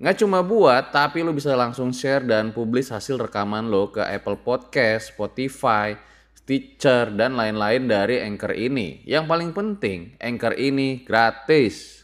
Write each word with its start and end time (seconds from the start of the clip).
Nggak 0.00 0.16
cuma 0.24 0.40
buat, 0.40 0.96
tapi 0.96 1.20
lo 1.20 1.36
bisa 1.36 1.52
langsung 1.52 1.92
share 1.92 2.24
dan 2.24 2.56
publish 2.56 2.88
hasil 2.88 3.20
rekaman 3.20 3.68
lo 3.68 3.92
ke 3.92 4.00
Apple 4.00 4.40
Podcast, 4.40 5.12
Spotify, 5.12 5.92
Stitcher, 6.32 7.12
dan 7.12 7.36
lain-lain 7.36 7.84
dari 7.84 8.16
Anchor 8.24 8.56
ini. 8.56 9.04
Yang 9.04 9.28
paling 9.28 9.50
penting, 9.52 10.16
Anchor 10.16 10.56
ini 10.56 11.04
gratis. 11.04 12.00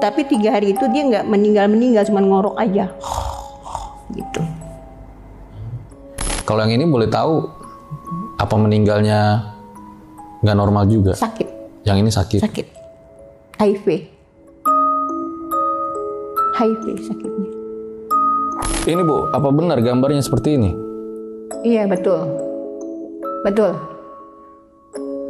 Tapi 0.00 0.24
tiga 0.24 0.56
hari 0.56 0.72
itu 0.72 0.88
dia 0.88 1.04
nggak 1.04 1.28
meninggal-meninggal, 1.28 2.08
cuma 2.08 2.24
ngorok 2.24 2.56
aja. 2.56 2.88
Gitu. 4.16 4.40
Kalau 6.48 6.64
yang 6.64 6.80
ini 6.80 6.88
boleh 6.88 7.12
tahu 7.12 7.44
apa 8.40 8.54
meninggalnya 8.56 9.52
nggak 10.40 10.56
normal 10.56 10.88
juga? 10.88 11.12
Sakit, 11.12 11.84
Yang 11.84 11.96
ini 12.00 12.08
sakit. 12.08 12.40
sakit. 12.40 12.66
HIV. 13.60 14.19
HIV 16.60 16.84
sakitnya. 17.08 17.48
Ini 18.84 19.00
bu, 19.00 19.32
apa 19.32 19.48
benar 19.48 19.80
gambarnya 19.80 20.20
seperti 20.20 20.60
ini? 20.60 20.76
Iya 21.64 21.88
betul. 21.88 22.20
Betul. 23.48 23.72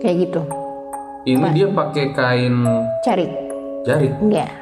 Kayak 0.02 0.16
gitu. 0.26 0.42
Ini 1.30 1.46
dia 1.54 1.66
pakai 1.70 2.10
kain 2.10 2.56
Cari. 3.06 3.26
jarit. 3.86 4.10
Iya. 4.26 4.59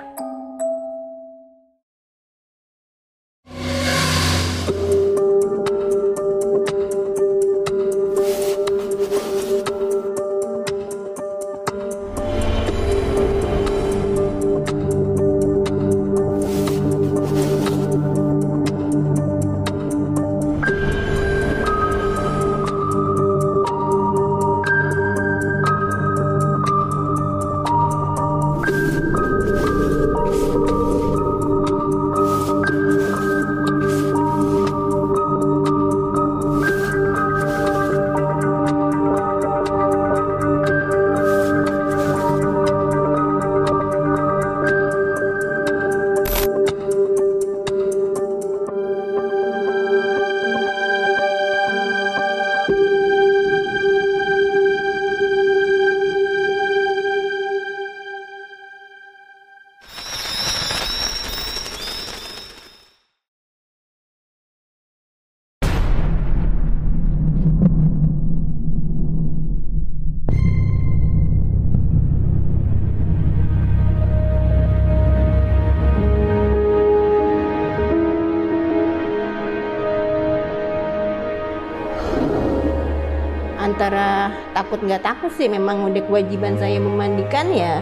Antara 83.79 84.35
takut 84.59 84.83
nggak 84.83 85.07
takut 85.07 85.31
sih, 85.39 85.47
memang 85.47 85.87
udah 85.87 86.03
kewajiban 86.11 86.59
saya 86.59 86.83
memandikan 86.83 87.47
ya 87.55 87.79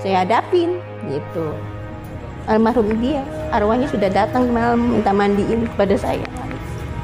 saya 0.00 0.24
hadapin 0.24 0.80
gitu. 1.04 1.52
Almarhum 2.48 2.96
dia, 2.96 3.20
arwahnya 3.52 3.84
sudah 3.92 4.08
datang 4.08 4.48
malam 4.48 4.96
minta 4.96 5.12
mandiin 5.12 5.68
kepada 5.68 6.00
saya. 6.00 6.24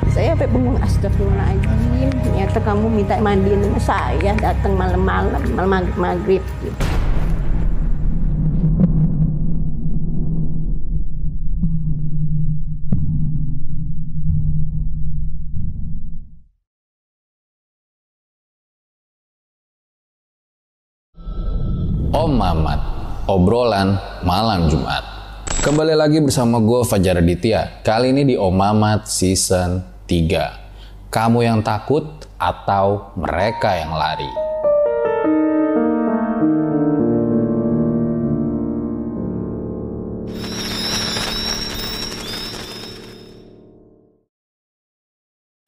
Saya 0.08 0.32
sampai 0.32 0.48
bengong 0.56 0.80
astagfirullahaladzim, 0.80 2.08
ternyata 2.24 2.64
kamu 2.64 2.88
minta 2.88 3.20
mandiin 3.20 3.60
sama 3.60 3.80
saya 3.84 4.32
datang 4.40 4.72
malam-malam, 4.72 5.44
malam 5.52 5.84
maghrib-maghrib 5.84 6.40
gitu. 6.64 6.80
Om 22.10 22.36
Mamat, 22.36 22.82
obrolan 23.30 23.94
malam 24.26 24.66
Jumat. 24.66 25.06
Kembali 25.62 25.94
lagi 25.94 26.18
bersama 26.18 26.58
gue 26.58 26.82
Fajar 26.82 27.22
Aditya. 27.22 27.78
Kali 27.86 28.10
ini 28.10 28.26
di 28.26 28.34
Om 28.34 28.50
Mamat 28.50 29.06
season 29.06 29.86
3. 30.10 31.14
Kamu 31.14 31.38
yang 31.38 31.62
takut 31.62 32.26
atau 32.34 33.14
mereka 33.14 33.78
yang 33.78 33.94
lari? 33.94 34.26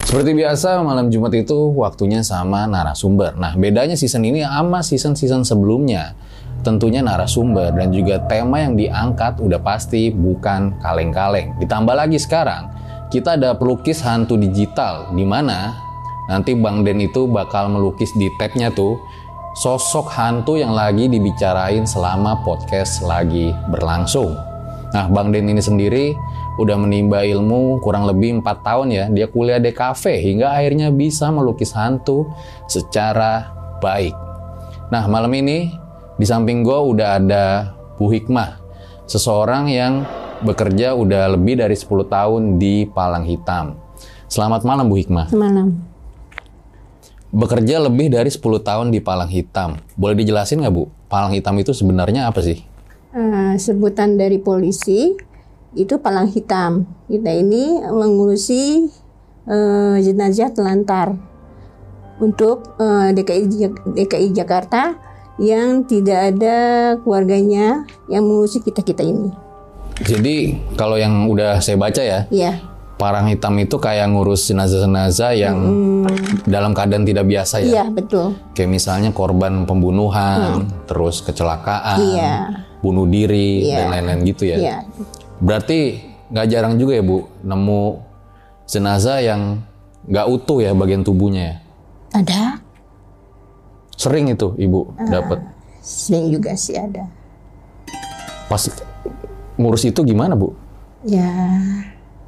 Seperti 0.02 0.34
biasa, 0.34 0.82
malam 0.82 1.14
Jumat 1.14 1.32
itu 1.38 1.72
waktunya 1.78 2.26
sama 2.26 2.66
narasumber. 2.66 3.38
Nah, 3.38 3.54
bedanya 3.54 3.94
season 3.94 4.26
ini 4.26 4.42
sama 4.42 4.82
season-season 4.82 5.46
sebelumnya. 5.46 6.18
Tentunya 6.62 7.02
narasumber 7.02 7.74
dan 7.74 7.90
juga 7.90 8.22
tema 8.30 8.62
yang 8.62 8.78
diangkat 8.78 9.42
udah 9.42 9.58
pasti 9.58 10.14
bukan 10.14 10.78
kaleng-kaleng. 10.78 11.58
Ditambah 11.58 11.94
lagi 11.94 12.22
sekarang, 12.22 12.70
kita 13.10 13.34
ada 13.34 13.59
pelukis 13.59 13.98
hantu 14.06 14.38
digital, 14.38 15.10
di 15.10 15.26
mana 15.26 15.74
nanti 16.30 16.54
Bang 16.54 16.86
Den 16.86 17.03
itu 17.03 17.26
bakal 17.26 17.66
melukis 17.66 18.14
di 18.14 18.30
tabnya 18.38 18.70
tuh 18.70 18.94
sosok 19.59 20.06
hantu 20.14 20.54
yang 20.54 20.70
lagi 20.70 21.10
dibicarain 21.10 21.82
selama 21.82 22.41
podcast 22.47 23.03
lagi 23.03 23.50
berlangsung. 23.68 24.32
Nah, 24.94 25.10
Bang 25.10 25.34
Den 25.34 25.50
ini 25.50 25.58
sendiri 25.58 26.15
udah 26.62 26.78
menimba 26.78 27.26
ilmu 27.26 27.82
kurang 27.82 28.06
lebih 28.06 28.38
4 28.38 28.62
tahun 28.62 28.88
ya. 28.92 29.04
Dia 29.10 29.26
kuliah 29.26 29.58
di 29.58 29.74
kafe 29.74 30.22
hingga 30.22 30.54
akhirnya 30.54 30.94
bisa 30.94 31.26
melukis 31.34 31.74
hantu 31.74 32.30
secara 32.70 33.50
baik. 33.82 34.15
Nah, 34.92 35.08
malam 35.08 35.32
ini 35.32 35.81
di 36.22 36.30
samping 36.30 36.63
gue 36.63 36.78
udah 36.78 37.19
ada 37.19 37.74
Bu 37.98 38.07
Hikmah, 38.07 38.63
seseorang 39.10 39.66
yang 39.66 40.07
bekerja 40.47 40.95
udah 40.95 41.34
lebih 41.34 41.59
dari 41.59 41.74
10 41.74 41.91
tahun 42.07 42.63
di 42.63 42.86
Palang 42.86 43.27
Hitam. 43.27 43.74
Selamat 44.30 44.63
malam 44.63 44.86
Bu 44.86 45.03
Hikmah. 45.03 45.34
Semalam. 45.34 45.74
Bekerja 47.34 47.83
lebih 47.83 48.15
dari 48.15 48.30
10 48.30 48.39
tahun 48.39 48.95
di 48.95 49.03
Palang 49.03 49.34
Hitam. 49.34 49.83
Boleh 49.98 50.22
dijelasin 50.22 50.63
nggak 50.63 50.71
Bu? 50.71 50.86
Palang 51.10 51.34
Hitam 51.34 51.59
itu 51.59 51.74
sebenarnya 51.74 52.30
apa 52.30 52.39
sih? 52.39 52.63
Eh, 53.18 53.59
sebutan 53.59 54.15
dari 54.15 54.39
polisi 54.39 55.18
itu 55.75 55.98
palang 55.98 56.30
hitam. 56.30 56.86
Kita 57.10 57.34
ini 57.34 57.83
mengurusi 57.83 58.86
eh, 59.51 59.97
jenazah 59.98 60.54
telantar 60.54 61.18
untuk 62.22 62.78
eh, 62.78 63.10
DKI 63.10 63.42
DKI 63.91 64.28
Jakarta 64.30 65.10
yang 65.40 65.84
tidak 65.84 66.34
ada 66.34 66.56
keluarganya 67.00 67.88
yang 68.08 68.24
mengurusi 68.24 68.60
kita 68.60 68.84
kita 68.84 69.00
ini. 69.00 69.32
Jadi 70.02 70.58
kalau 70.74 70.96
yang 70.96 71.28
udah 71.28 71.60
saya 71.60 71.76
baca 71.78 72.02
ya, 72.02 72.26
Iya. 72.28 72.72
Parang 73.02 73.26
hitam 73.26 73.58
itu 73.58 73.82
kayak 73.82 74.14
ngurus 74.14 74.46
jenazah-jenazah 74.46 75.34
yang 75.34 75.58
dalam 76.46 76.70
keadaan 76.70 77.02
tidak 77.02 77.26
biasa 77.26 77.58
ya. 77.58 77.66
Iya, 77.66 77.84
betul. 77.90 78.38
Kayak 78.54 78.70
misalnya 78.70 79.10
korban 79.10 79.66
pembunuhan, 79.66 80.70
terus 80.86 81.18
kecelakaan, 81.18 81.98
Iya. 81.98 82.34
bunuh 82.78 83.10
diri 83.10 83.66
Iya. 83.66 83.74
dan 83.74 83.86
lain-lain 83.90 84.20
gitu 84.22 84.46
ya. 84.46 84.56
Iya. 84.58 84.76
Berarti 85.42 85.98
nggak 86.30 86.46
jarang 86.46 86.78
juga 86.78 86.94
ya 86.94 87.02
Bu 87.02 87.26
nemu 87.42 87.82
jenazah 88.70 89.18
yang 89.18 89.66
nggak 90.06 90.26
utuh 90.30 90.62
ya 90.62 90.70
bagian 90.70 91.02
tubuhnya 91.02 91.42
ya. 91.42 91.56
Ada, 92.22 92.61
Sering 94.03 94.34
itu 94.34 94.51
Ibu 94.59 94.99
dapat. 95.07 95.39
sering 95.83 96.31
juga 96.31 96.54
sih 96.59 96.75
ada. 96.75 97.07
Pas 98.51 98.63
ngurus 99.59 99.87
itu 99.87 100.03
gimana 100.03 100.34
Bu? 100.34 100.54
Ya, 101.07 101.31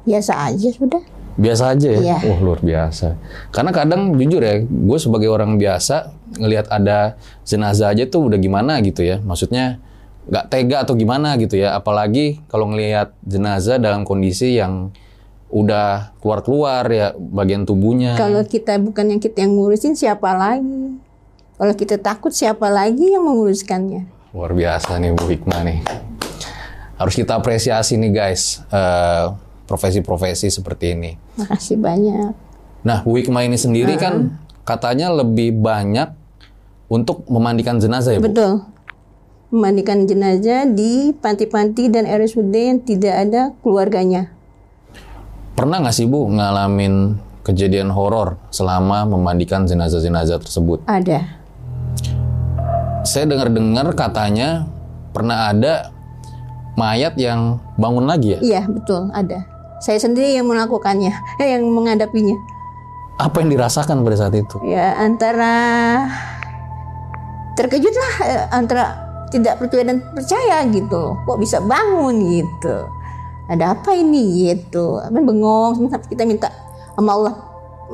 biasa 0.07 0.51
aja 0.51 0.71
sudah. 0.71 1.03
Biasa 1.35 1.75
aja 1.75 1.87
ya? 1.87 1.99
Iya. 1.99 2.17
Wah 2.31 2.39
luar 2.39 2.59
biasa. 2.63 3.19
Karena 3.51 3.71
kadang 3.75 4.15
jujur 4.15 4.39
ya, 4.39 4.63
gue 4.63 4.99
sebagai 4.99 5.27
orang 5.27 5.59
biasa 5.59 6.15
ngelihat 6.39 6.71
ada 6.71 7.19
jenazah 7.43 7.91
aja 7.91 8.07
tuh 8.07 8.31
udah 8.31 8.39
gimana 8.39 8.79
gitu 8.83 9.03
ya. 9.03 9.19
Maksudnya 9.19 9.79
nggak 10.31 10.45
tega 10.47 10.77
atau 10.87 10.95
gimana 10.95 11.35
gitu 11.39 11.59
ya. 11.59 11.75
Apalagi 11.75 12.39
kalau 12.47 12.71
ngelihat 12.71 13.15
jenazah 13.23 13.79
dalam 13.79 14.07
kondisi 14.07 14.55
yang 14.55 14.95
udah 15.51 16.11
keluar-keluar 16.19 16.83
ya 16.91 17.15
bagian 17.15 17.63
tubuhnya. 17.63 18.19
Kalau 18.19 18.43
kita 18.43 18.75
bukan 18.83 19.15
yang 19.15 19.21
kita 19.23 19.47
yang 19.47 19.55
ngurusin 19.55 19.95
siapa 19.95 20.35
lagi? 20.35 20.84
Kalau 21.55 21.71
kita 21.71 21.95
takut 21.95 22.35
siapa 22.35 22.67
lagi 22.67 23.15
yang 23.15 23.23
menguruskannya? 23.23 24.03
Luar 24.35 24.51
biasa 24.51 24.99
nih 24.99 25.15
Bu 25.15 25.23
Hikmah 25.23 25.61
nih. 25.63 25.79
Harus 26.99 27.15
kita 27.15 27.39
apresiasi 27.39 27.95
nih 27.95 28.11
guys, 28.11 28.59
eh, 28.67 29.31
profesi-profesi 29.63 30.51
seperti 30.51 30.91
ini. 30.91 31.15
Makasih 31.39 31.79
banyak. 31.79 32.35
Nah, 32.83 33.07
Bu 33.07 33.15
Hikmah 33.15 33.47
ini 33.47 33.55
sendiri 33.55 33.95
kan 33.95 34.35
katanya 34.67 35.07
lebih 35.15 35.55
banyak 35.55 36.11
untuk 36.91 37.23
memandikan 37.31 37.79
jenazah 37.79 38.15
ya 38.15 38.19
Bu? 38.19 38.27
Betul. 38.27 38.67
Memandikan 39.55 40.03
jenazah 40.03 40.67
di 40.67 41.15
panti-panti 41.15 41.87
dan 41.87 42.03
RSUD 42.03 42.51
yang 42.51 42.83
tidak 42.83 43.15
ada 43.15 43.55
keluarganya. 43.63 44.27
Pernah 45.55 45.87
nggak 45.87 45.95
sih 45.95 46.03
Bu 46.03 46.27
ngalamin 46.27 47.15
kejadian 47.47 47.95
horor 47.95 48.35
selama 48.51 49.07
memandikan 49.07 49.63
jenazah-jenazah 49.63 50.43
tersebut? 50.43 50.83
Ada. 50.83 51.44
Saya 53.05 53.29
dengar-dengar 53.29 53.93
katanya 53.93 54.65
pernah 55.13 55.53
ada 55.53 55.93
mayat 56.73 57.13
yang 57.21 57.61
bangun 57.77 58.09
lagi 58.09 58.33
ya? 58.33 58.39
Iya, 58.41 58.61
betul, 58.65 59.13
ada. 59.13 59.45
Saya 59.77 60.01
sendiri 60.01 60.33
yang 60.33 60.49
melakukannya, 60.49 61.13
yang 61.53 61.69
menghadapinya. 61.69 62.33
Apa 63.21 63.45
yang 63.45 63.53
dirasakan 63.53 64.01
pada 64.01 64.17
saat 64.17 64.33
itu? 64.33 64.57
Ya, 64.65 64.97
antara 64.97 65.53
terkejut 67.55 67.93
lah, 67.93 68.13
eh, 68.25 68.43
antara 68.51 68.83
tidak 69.29 69.61
percaya 69.61 69.85
dan 69.85 70.01
percaya 70.11 70.65
gitu. 70.73 71.15
Kok 71.29 71.37
bisa 71.39 71.61
bangun 71.61 72.25
gitu. 72.25 72.89
Ada 73.47 73.77
apa 73.77 73.93
ini 73.93 74.49
gitu. 74.49 74.99
Bengong, 75.13 75.93
kita 76.09 76.25
minta 76.25 76.49
sama 76.97 77.11
Allah 77.15 77.33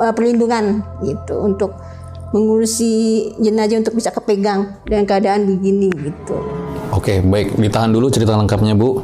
eh, 0.08 0.14
perlindungan 0.16 0.80
gitu 1.04 1.44
untuk 1.44 1.76
mengurusi 2.32 3.32
jenazah 3.40 3.84
untuk 3.84 3.96
bisa 3.96 4.12
kepegang 4.12 4.80
dengan 4.88 5.06
keadaan 5.08 5.48
begini 5.48 5.92
gitu. 5.92 6.36
Oke, 6.92 7.24
baik. 7.24 7.56
Ditahan 7.56 7.92
dulu 7.92 8.12
cerita 8.12 8.36
lengkapnya, 8.36 8.76
Bu. 8.76 9.04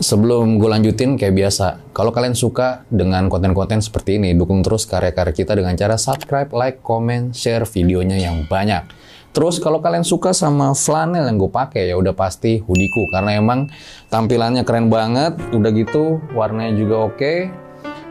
Sebelum 0.00 0.56
gue 0.56 0.68
lanjutin, 0.72 1.20
kayak 1.20 1.36
biasa, 1.36 1.92
kalau 1.92 2.08
kalian 2.08 2.32
suka 2.32 2.88
dengan 2.88 3.28
konten-konten 3.28 3.84
seperti 3.84 4.16
ini, 4.16 4.32
dukung 4.32 4.64
terus 4.64 4.88
karya-karya 4.88 5.36
kita 5.36 5.52
dengan 5.52 5.76
cara 5.76 6.00
subscribe, 6.00 6.48
like, 6.56 6.80
comment, 6.80 7.36
share 7.36 7.68
videonya 7.68 8.16
yang 8.16 8.48
banyak. 8.48 8.88
Terus 9.30 9.60
kalau 9.62 9.78
kalian 9.78 10.02
suka 10.02 10.32
sama 10.32 10.72
flanel 10.72 11.28
yang 11.28 11.36
gue 11.36 11.52
pakai, 11.52 11.92
ya 11.92 12.00
udah 12.00 12.16
pasti 12.16 12.64
hoodieku. 12.64 13.12
Karena 13.12 13.36
emang 13.36 13.68
tampilannya 14.08 14.64
keren 14.64 14.88
banget, 14.88 15.36
udah 15.52 15.70
gitu 15.76 16.18
warnanya 16.32 16.74
juga 16.74 16.96
oke. 17.06 17.34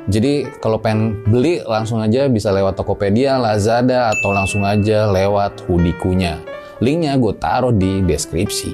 Jadi 0.09 0.41
kalau 0.57 0.81
pengen 0.81 1.21
beli 1.29 1.61
langsung 1.61 2.01
aja 2.01 2.25
bisa 2.25 2.49
lewat 2.49 2.81
Tokopedia, 2.81 3.37
Lazada, 3.37 4.09
atau 4.09 4.33
langsung 4.33 4.65
aja 4.65 5.05
lewat 5.05 5.69
hoodieku-nya. 5.69 6.41
Linknya 6.81 7.13
gue 7.21 7.37
taruh 7.37 7.69
di 7.69 8.01
deskripsi. 8.01 8.73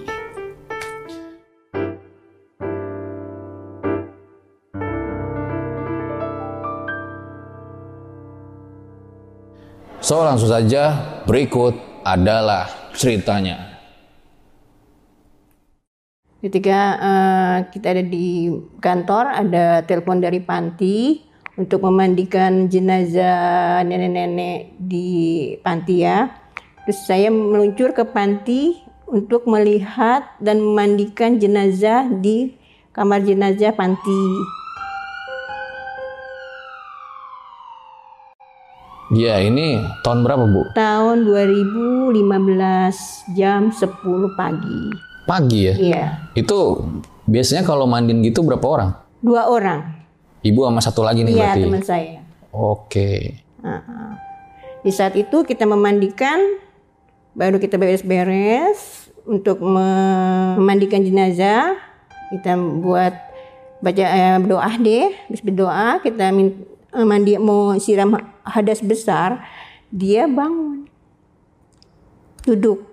So 10.00 10.24
langsung 10.24 10.48
saja 10.48 10.96
berikut 11.28 11.76
adalah 12.08 12.96
ceritanya. 12.96 13.76
Ketika 16.46 16.80
eh, 17.02 17.58
kita 17.74 17.88
ada 17.90 18.04
di 18.06 18.46
kantor, 18.78 19.34
ada 19.34 19.82
telepon 19.82 20.22
dari 20.22 20.38
panti 20.46 21.25
untuk 21.56 21.88
memandikan 21.88 22.68
jenazah 22.68 23.80
nenek-nenek 23.88 24.76
di 24.76 25.08
panti 25.64 26.04
ya. 26.04 26.28
Terus 26.84 27.00
saya 27.08 27.32
meluncur 27.32 27.96
ke 27.96 28.04
panti 28.04 28.76
untuk 29.08 29.48
melihat 29.48 30.36
dan 30.44 30.60
memandikan 30.62 31.40
jenazah 31.40 32.06
di 32.12 32.54
kamar 32.92 33.24
jenazah 33.24 33.72
panti. 33.72 34.22
Ya 39.14 39.38
ini 39.40 39.80
tahun 40.04 40.26
berapa 40.26 40.44
Bu? 40.50 40.76
Tahun 40.76 41.24
2015 41.24 42.20
jam 43.38 43.70
10 43.72 43.86
pagi. 44.36 44.82
Pagi 45.26 45.60
ya? 45.72 45.74
Iya, 45.78 46.06
Itu 46.36 46.84
biasanya 47.26 47.64
kalau 47.66 47.88
mandiin 47.90 48.22
gitu 48.22 48.44
berapa 48.46 48.66
orang? 48.66 48.92
dua 49.26 49.50
orang. 49.50 49.95
Ibu 50.46 50.62
sama 50.70 50.78
satu 50.78 51.02
lagi 51.02 51.26
nih 51.26 51.34
Iya, 51.34 51.42
berarti? 51.42 51.62
teman 51.66 51.82
saya. 51.82 52.22
Oke. 52.54 53.42
Di 54.86 54.92
saat 54.94 55.18
itu 55.18 55.42
kita 55.42 55.66
memandikan, 55.66 56.38
baru 57.34 57.58
kita 57.58 57.82
beres-beres 57.82 59.10
untuk 59.26 59.58
memandikan 59.58 61.02
jenazah. 61.02 61.74
Kita 62.30 62.54
buat 62.58 63.14
baca 63.82 64.06
eh, 64.06 64.38
berdoa 64.38 64.72
deh, 64.78 65.10
habis 65.26 65.42
berdoa 65.42 65.98
kita 66.06 66.30
eh, 66.30 67.06
mandi 67.06 67.42
mau 67.42 67.74
siram 67.82 68.14
hadas 68.46 68.86
besar, 68.86 69.42
dia 69.90 70.30
bangun, 70.30 70.86
duduk. 72.46 72.86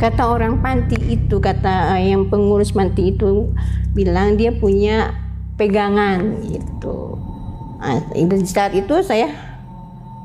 Kata 0.00 0.32
orang 0.32 0.64
panti 0.64 0.96
itu, 0.96 1.36
kata 1.36 2.00
eh, 2.00 2.16
yang 2.16 2.32
pengurus 2.32 2.72
panti 2.72 3.12
itu 3.12 3.52
bilang 3.92 4.40
dia 4.40 4.56
punya 4.56 5.12
pegangan 5.60 6.40
gitu. 6.48 7.20
Nah, 7.76 8.00
di 8.16 8.48
saat 8.48 8.72
itu 8.72 9.04
saya 9.04 9.28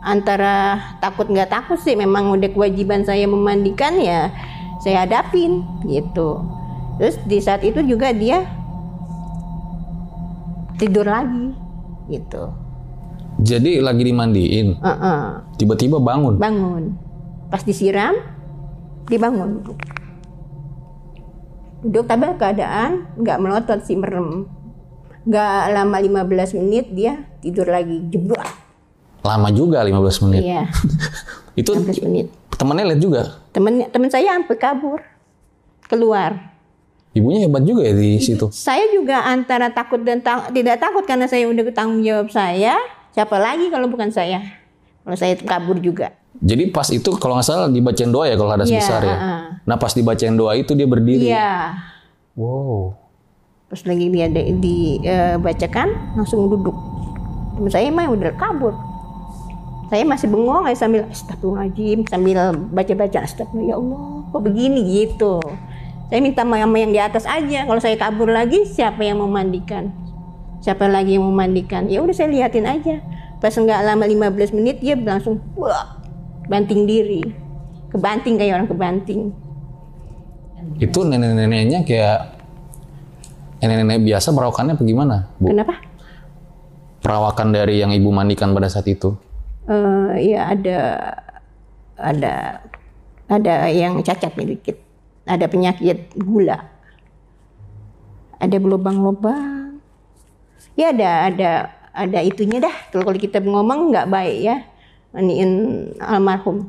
antara 0.06 0.77
takut 1.01 1.25
nggak 1.25 1.50
takut 1.50 1.82
sih 1.82 1.98
memang 1.98 2.30
udah 2.30 2.48
kewajiban 2.54 3.01
saya 3.01 3.25
memandikan 3.25 3.98
ya 3.98 4.30
saya 4.86 5.01
hadapin 5.01 5.65
gitu 5.89 6.46
terus 7.01 7.18
di 7.25 7.42
saat 7.42 7.65
itu 7.65 7.82
juga 7.82 8.13
dia 8.13 8.46
tidur 10.77 11.10
lagi 11.10 11.58
gitu 12.13 12.54
Jadi 13.36 13.84
lagi 13.84 14.00
dimandiin, 14.08 14.80
Heeh. 14.80 15.24
tiba-tiba 15.60 16.00
bangun. 16.00 16.39
bangun 16.39 16.96
pas 17.51 17.60
disiram 17.68 18.15
dibangun 19.12 19.60
duduk 21.84 22.06
tapi 22.08 22.32
keadaan 22.39 23.12
nggak 23.20 23.42
melotot 23.44 23.84
sih 23.84 24.00
merem 24.00 24.48
nggak 25.25 25.58
lama 25.72 25.98
15 26.24 26.24
menit 26.55 26.86
dia 26.89 27.13
tidur 27.39 27.65
lagi 27.65 27.98
jeblok 28.08 28.41
Lama 29.20 29.50
juga 29.50 29.82
15 29.82 30.22
menit. 30.24 30.41
iya 30.44 30.70
Itu 31.60 31.74
15 31.74 32.05
menit 32.05 32.29
temennya 32.51 32.86
lihat 32.88 33.01
juga. 33.01 33.22
temen 33.50 33.84
temen 33.86 34.08
saya 34.08 34.34
sampai 34.34 34.55
kabur 34.55 35.01
keluar 35.84 36.53
Ibunya 37.12 37.48
hebat 37.48 37.63
juga 37.63 37.79
ya 37.82 37.91
di 37.91 38.20
situ. 38.20 38.51
saya 38.51 38.86
juga 38.89 39.24
antara 39.24 39.70
takut 39.70 39.98
dan 40.00 40.20
ta- 40.20 40.50
tidak 40.50 40.77
takut 40.77 41.03
karena 41.03 41.25
saya 41.25 41.48
udah 41.48 41.63
tanggung 41.72 42.00
jawab 42.00 42.27
saya 42.27 42.75
siapa 43.12 43.36
lagi 43.36 43.67
kalau 43.67 43.88
bukan 43.88 44.10
saya 44.10 44.44
kalau 45.01 45.15
saya 45.15 45.34
kabur 45.38 45.79
juga 45.79 46.12
Jadi 46.36 46.67
pas 46.67 46.84
itu 46.88 47.08
kalau 47.15 47.34
nggak 47.34 47.48
salah 47.48 47.65
dibacain 47.65 48.10
doa 48.10 48.27
ya 48.27 48.36
kalau 48.36 48.51
hadas 48.51 48.67
Iya, 48.67 48.77
besar 48.77 49.01
ya. 49.01 49.08
heeh. 49.10 49.41
Nah 49.63 49.75
pas 49.75 49.89
dibacain 49.89 50.36
doa 50.36 50.51
itu 50.53 50.72
dia 50.72 50.84
berdiri. 50.84 51.25
iya 51.25 51.79
Wow. 52.36 53.00
Pas 53.75 53.91
lagi 53.91 54.08
dia 54.08 54.32
di- 54.32 54.55
dibacakan 54.55 56.15
langsung 56.15 56.48
duduk. 56.48 56.72
Temen 57.60 57.67
saya 57.67 57.91
mah 57.91 58.08
udah 58.08 58.32
kabur. 58.39 58.72
Saya 59.91 60.08
masih 60.08 60.32
bengong 60.32 60.63
aja 60.63 60.88
sambil 60.88 61.03
astagfirullahaladzim 61.12 62.08
sambil 62.08 62.55
baca-baca 62.72 63.20
astagfirullah 63.27 63.67
ya 63.67 63.75
Allah 63.75 64.01
kok 64.32 64.41
begini? 64.48 64.79
Gitu. 64.79 65.44
Saya 66.08 66.20
minta 66.24 66.48
sama 66.48 66.55
yang 66.79 66.96
di 66.96 67.00
atas 67.03 67.27
aja. 67.27 67.67
Kalau 67.67 67.82
saya 67.84 68.00
kabur 68.00 68.32
lagi 68.32 68.63
siapa 68.63 69.03
yang 69.03 69.20
mau 69.20 69.27
mandikan? 69.27 69.91
Siapa 70.63 70.88
lagi 70.88 71.20
yang 71.20 71.27
mau 71.27 71.36
mandikan? 71.36 71.91
Ya 71.91 72.00
udah 72.00 72.15
saya 72.15 72.32
liatin 72.32 72.63
aja. 72.63 73.03
Pas 73.44 73.51
nggak 73.51 73.79
lama 73.84 74.08
15 74.08 74.55
menit 74.55 74.79
dia 74.79 74.96
langsung 74.96 75.44
wah 75.60 76.00
banting 76.48 76.88
diri. 76.88 77.27
Kebanting 77.91 78.39
kayak 78.39 78.55
orang 78.55 78.70
kebanting. 78.72 79.36
Itu 80.79 81.03
nenek-neneknya 81.03 81.84
kayak 81.84 82.35
nenek-nenek 83.60 84.04
biasa 84.04 84.28
merawakannya 84.36 84.74
apa 84.76 84.84
gimana, 84.84 85.16
Bu? 85.40 85.52
Kenapa? 85.52 85.76
Perawakan 87.02 87.54
dari 87.54 87.80
yang 87.80 87.94
ibu 87.94 88.10
mandikan 88.10 88.52
pada 88.52 88.68
saat 88.68 88.90
itu. 88.90 89.14
Eh, 89.66 90.34
ya 90.34 90.52
ada 90.54 90.80
ada 91.98 92.34
ada 93.26 93.54
yang 93.70 94.02
cacat 94.02 94.34
sedikit, 94.34 94.78
ada 95.26 95.46
penyakit 95.50 96.14
gula, 96.18 96.62
ada 98.38 98.56
berlubang-lubang. 98.58 99.80
Ya 100.76 100.92
ada 100.92 101.10
ada 101.32 101.52
ada 101.96 102.20
itunya 102.20 102.60
dah. 102.60 102.76
Kalau 102.92 103.16
kita 103.16 103.40
ngomong 103.40 103.96
nggak 103.96 104.10
baik 104.12 104.38
ya, 104.44 104.58
maniin 105.16 105.52
almarhum. 106.04 106.68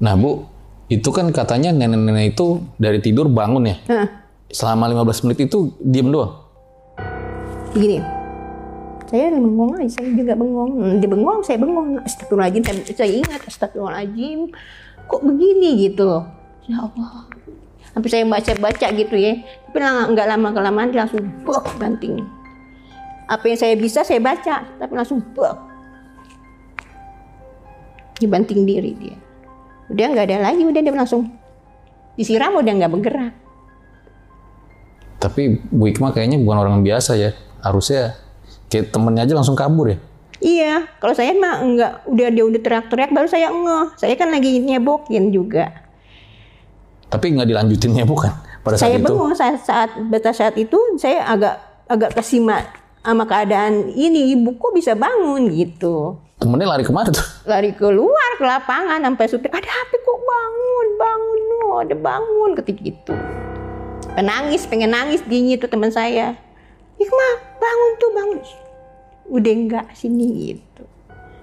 Nah, 0.00 0.16
Bu, 0.16 0.48
itu 0.88 1.08
kan 1.12 1.28
katanya 1.30 1.70
nenek-nenek 1.70 2.34
itu 2.34 2.60
dari 2.80 2.98
tidur 2.98 3.28
bangun 3.28 3.68
ya. 3.68 3.76
Hah, 3.88 4.23
Selama 4.54 4.86
15 4.86 5.26
menit 5.26 5.50
itu 5.50 5.74
diem 5.82 6.14
doang. 6.14 6.46
begini. 7.74 7.98
Saya 9.10 9.34
bengong 9.34 9.74
aja, 9.82 9.98
saya 9.98 10.14
juga 10.14 10.38
bengong. 10.38 10.70
Hmm, 10.78 10.94
Dia 11.02 11.10
bengong, 11.10 11.40
saya 11.42 11.58
bengong. 11.58 11.98
Astagfirullahaladzim, 12.06 12.62
saya, 12.62 12.78
saya 12.94 13.10
ingat 13.18 13.40
astagfirullahaladzim. 13.50 14.54
Kok 15.10 15.22
begini 15.26 15.90
gitu 15.90 16.06
loh. 16.06 16.24
Ya 16.70 16.86
Allah. 16.86 17.26
Sampai 17.90 18.08
saya 18.10 18.24
baca-baca 18.30 18.86
gitu 18.94 19.14
ya. 19.18 19.42
Tapi 19.70 19.78
nggak 19.82 20.26
lama 20.30 20.48
kelamaan 20.54 20.94
dia 20.94 21.02
langsung 21.02 21.26
buk 21.42 21.66
banting. 21.82 22.22
Apa 23.26 23.44
yang 23.50 23.58
saya 23.58 23.74
bisa 23.74 24.06
saya 24.06 24.22
baca, 24.22 24.62
tapi 24.78 24.92
langsung 24.94 25.18
buk. 25.34 25.54
Dibanting 28.22 28.62
diri 28.62 28.94
dia. 28.94 29.18
Udah 29.90 30.06
nggak 30.14 30.26
ada 30.30 30.48
lagi, 30.50 30.62
udah 30.62 30.80
dia 30.80 30.94
langsung 30.94 31.26
disiram 32.14 32.54
udah 32.54 32.72
nggak 32.72 32.92
bergerak. 32.94 33.43
Tapi 35.24 35.64
Bu 35.72 35.88
Hikmah 35.88 36.12
kayaknya 36.12 36.36
bukan 36.36 36.60
orang 36.60 36.84
biasa 36.84 37.16
ya. 37.16 37.32
Harusnya 37.64 38.12
kayak 38.68 38.92
temennya 38.92 39.24
aja 39.24 39.32
langsung 39.32 39.56
kabur 39.56 39.88
ya. 39.88 39.96
Iya, 40.44 40.84
kalau 41.00 41.16
saya 41.16 41.32
mah 41.32 41.64
enggak, 41.64 42.04
udah 42.04 42.28
dia 42.28 42.44
udah 42.44 42.60
teriak-teriak 42.60 43.10
baru 43.16 43.28
saya 43.32 43.48
ngeh. 43.48 43.96
Saya 43.96 44.12
kan 44.20 44.28
lagi 44.28 44.60
nyebokin 44.60 45.32
juga. 45.32 45.72
Tapi 47.08 47.32
nggak 47.32 47.48
dilanjutinnya 47.48 48.04
bukan 48.04 48.28
pada 48.60 48.76
saat 48.76 48.90
saya 48.90 48.96
itu. 49.00 49.06
bengong 49.06 49.32
saat 49.32 49.56
saat 49.64 49.90
pada 49.96 50.30
saat 50.34 50.54
itu 50.60 50.76
saya 51.00 51.24
agak 51.24 51.56
agak 51.88 52.10
kesimak 52.18 52.64
sama 53.00 53.24
keadaan 53.24 53.92
ini 53.92 54.36
ibu 54.36 54.58
kok 54.60 54.76
bisa 54.76 54.92
bangun 54.92 55.48
gitu. 55.48 56.20
Temennya 56.42 56.76
lari 56.76 56.84
ke 56.84 56.92
mana 56.92 57.08
tuh? 57.08 57.24
Lari 57.48 57.72
keluar 57.72 58.30
ke 58.36 58.44
lapangan 58.44 59.00
sampai 59.00 59.24
supir 59.30 59.48
ada 59.48 59.70
apa 59.70 59.96
kok 59.96 60.18
bangun 60.20 60.86
bangun 60.98 61.40
no 61.48 61.68
ada 61.80 61.94
bangun 61.96 62.50
ketika 62.58 62.82
itu. 62.82 63.14
Penangis 64.14 64.62
pengen 64.70 64.94
nangis 64.94 65.26
dia 65.26 65.58
itu 65.58 65.66
teman 65.66 65.90
saya. 65.90 66.38
Hikmah 67.02 67.32
bangun 67.58 67.90
tuh 67.98 68.10
bangun. 68.14 68.38
Udah 69.26 69.52
enggak 69.52 69.86
sini 69.98 70.54
gitu. 70.54 70.86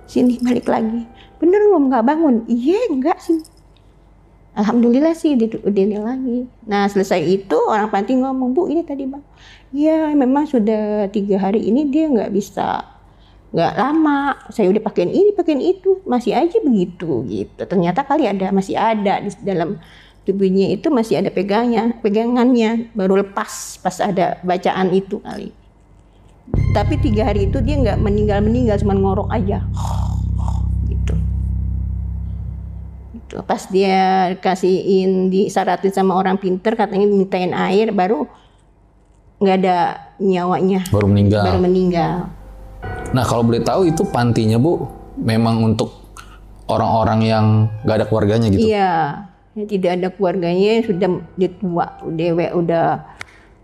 Sini 0.07 0.39
balik 0.39 0.71
lagi. 0.71 1.03
Bener 1.43 1.59
belum 1.67 1.91
nggak 1.91 2.05
bangun? 2.07 2.47
Iya 2.47 2.79
enggak 2.87 3.19
sih. 3.19 3.43
Alhamdulillah 4.51 5.15
sih 5.15 5.35
udah, 5.39 5.83
ini 5.83 5.99
lagi. 5.99 6.39
Nah 6.67 6.87
selesai 6.87 7.23
itu 7.23 7.55
orang 7.67 7.87
panti 7.87 8.15
ngomong 8.15 8.51
bu 8.51 8.67
ini 8.67 8.83
tadi 8.83 9.07
bang. 9.07 9.23
Iya 9.71 10.11
memang 10.15 10.47
sudah 10.47 11.07
tiga 11.11 11.39
hari 11.39 11.63
ini 11.63 11.87
dia 11.87 12.07
nggak 12.07 12.31
bisa 12.31 12.83
nggak 13.51 13.73
lama. 13.79 14.35
Saya 14.51 14.71
udah 14.71 14.83
pakein 14.83 15.11
ini 15.11 15.31
pakein 15.35 15.59
itu 15.59 16.03
masih 16.03 16.35
aja 16.35 16.59
begitu 16.63 17.23
gitu. 17.27 17.63
Ternyata 17.63 18.03
kali 18.03 18.27
ada 18.27 18.51
masih 18.51 18.75
ada 18.75 19.23
di 19.23 19.31
dalam 19.43 19.79
tubuhnya 20.21 20.69
itu 20.69 20.87
masih 20.93 21.17
ada 21.17 21.33
pegangnya 21.33 21.97
pegangannya 21.99 22.93
baru 22.93 23.25
lepas 23.25 23.81
pas 23.81 23.97
ada 23.99 24.37
bacaan 24.45 24.93
itu 24.93 25.17
kali. 25.21 25.49
Tapi 26.75 26.99
tiga 26.99 27.31
hari 27.31 27.47
itu 27.47 27.63
dia 27.63 27.79
nggak 27.79 27.97
meninggal 28.03 28.43
meninggal 28.43 28.75
cuma 28.81 28.93
ngorok 28.93 29.31
aja 29.31 29.63
gitu 30.91 31.15
gitu. 33.31 33.37
Pas 33.47 33.63
dia 33.71 34.35
kasihin 34.43 35.31
disaratin 35.31 35.93
sama 35.95 36.15
orang 36.19 36.35
pinter 36.35 36.75
katanya 36.75 37.07
mintain 37.07 37.55
air 37.55 37.95
baru 37.95 38.27
nggak 39.41 39.57
ada 39.57 39.77
nyawanya 40.21 40.85
Baru 40.93 41.09
meninggal. 41.09 41.43
baru 41.49 41.59
meninggal. 41.63 42.13
Nah 43.15 43.23
kalau 43.25 43.41
boleh 43.41 43.63
tahu 43.63 43.89
itu 43.89 44.05
pantinya 44.05 44.61
Bu 44.61 44.85
memang 45.17 45.65
untuk 45.65 45.97
orang-orang 46.69 47.19
yang 47.25 47.45
nggak 47.83 47.95
ada 47.97 48.05
keluarganya 48.07 48.47
gitu. 48.53 48.69
Iya, 48.69 49.27
ya, 49.55 49.63
tidak 49.67 49.91
ada 49.99 50.07
keluarganya 50.11 50.83
sudah 50.83 51.09
dia 51.35 51.49
tua, 51.51 51.85
dewe 52.07 52.47
udah 52.55 53.03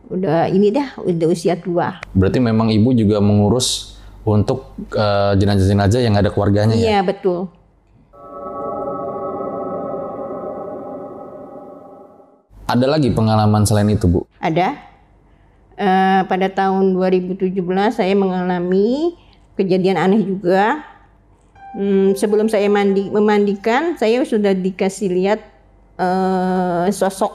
udah 0.07 0.47
ini 0.47 0.71
dah 0.71 0.95
udah 1.03 1.27
usia 1.27 1.59
tua. 1.59 1.99
Berarti 2.15 2.39
memang 2.39 2.71
ibu 2.71 2.95
juga 2.95 3.19
mengurus 3.19 3.99
untuk 4.27 4.75
eh, 4.91 5.33
jenazah-jenazah 5.39 6.03
yang 6.03 6.15
ada 6.19 6.31
keluarganya 6.31 6.75
ya. 6.75 6.99
Iya 6.99 7.01
betul. 7.03 7.51
Ada 12.67 12.83
lagi 12.83 13.15
pengalaman 13.15 13.63
selain 13.63 13.87
itu 13.95 14.11
Bu? 14.11 14.27
Ada. 14.43 14.75
Eh, 15.79 16.21
pada 16.27 16.47
tahun 16.51 16.91
2017 16.99 17.63
saya 17.95 18.11
mengalami 18.11 19.15
kejadian 19.55 19.95
aneh 19.95 20.19
juga. 20.27 20.83
Hmm, 21.77 22.17
sebelum 22.17 22.51
saya 22.51 22.67
mandi 22.67 23.07
memandikan, 23.07 23.95
saya 23.95 24.25
sudah 24.25 24.51
dikasih 24.51 25.13
lihat 25.13 25.39
eh, 25.97 26.85
sosok 26.93 27.33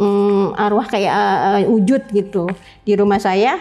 hmm, 0.00 0.56
arwah 0.56 0.86
kayak 0.88 1.12
eh, 1.12 1.62
wujud 1.68 2.02
gitu 2.10 2.48
di 2.86 2.92
rumah 2.96 3.20
saya 3.20 3.60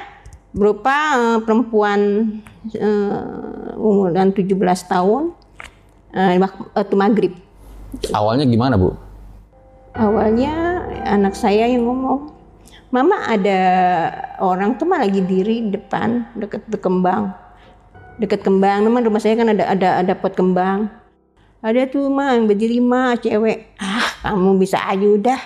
berupa 0.55 0.95
eh, 1.17 1.39
perempuan 1.43 1.99
eh, 2.73 3.77
umur 3.77 4.13
17 4.13 4.45
tahun 4.87 5.35
wak- 6.13 6.73
waktu 6.73 6.95
maghrib. 6.97 7.33
Awalnya 8.13 8.45
gimana 8.45 8.77
Bu? 8.77 8.93
Awalnya 9.97 10.53
anak 11.09 11.33
saya 11.33 11.65
yang 11.65 11.85
ngomong, 11.89 12.39
Mama 12.89 13.21
ada 13.29 13.61
orang 14.41 14.73
tuh 14.81 14.89
mah 14.89 14.97
lagi 14.97 15.21
diri 15.21 15.69
di 15.69 15.77
depan 15.77 16.25
deket 16.33 16.65
deket 16.65 16.81
kembang, 16.81 17.29
deket 18.17 18.41
kembang. 18.41 18.81
Memang 18.81 19.05
rumah 19.05 19.21
saya 19.21 19.37
kan 19.37 19.53
ada 19.53 19.69
ada 19.69 19.89
ada 20.01 20.13
pot 20.17 20.33
kembang. 20.33 20.89
Ada 21.59 21.91
tuh 21.91 22.07
berdiri 22.45 22.79
mah 22.79 23.19
cewek. 23.19 23.75
Ah 23.75 24.07
kamu 24.23 24.55
bisa 24.57 24.79
aja 24.79 25.03
udah. 25.03 25.39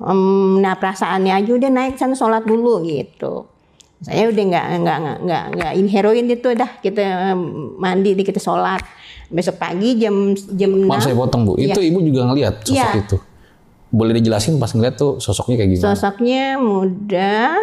Em, 0.00 0.20
nah 0.58 0.80
perasaannya 0.80 1.32
aja 1.36 1.50
udah 1.52 1.68
naik 1.68 2.00
sana 2.00 2.16
sholat 2.16 2.48
dulu 2.48 2.80
gitu. 2.88 3.44
Saya 4.00 4.32
udah 4.32 4.44
nggak 4.48 4.64
nggak 4.80 4.98
nggak 5.20 5.44
nggak 5.60 5.72
ini 5.76 5.88
heroin 5.92 6.24
itu 6.24 6.48
dah 6.56 6.80
kita 6.80 7.36
mandi 7.76 8.16
di 8.16 8.24
kita 8.24 8.40
sholat. 8.40 8.80
Besok 9.28 9.60
pagi 9.60 10.00
jam 10.00 10.32
jam 10.56 10.72
6 10.72 10.88
saya 11.04 11.12
potong 11.12 11.44
Bu. 11.44 11.60
Iya. 11.60 11.76
Itu 11.76 11.84
ibu 11.84 12.00
juga 12.00 12.24
ngelihat 12.32 12.64
sosok 12.64 12.80
Iya. 12.80 13.04
itu. 13.04 13.16
Boleh 13.92 14.16
dijelasin 14.16 14.56
pas 14.56 14.72
ngeliat 14.72 14.96
tuh 14.96 15.20
sosoknya 15.20 15.60
kayak 15.60 15.70
gimana? 15.76 15.84
Sosoknya 15.84 16.44
muda, 16.56 17.58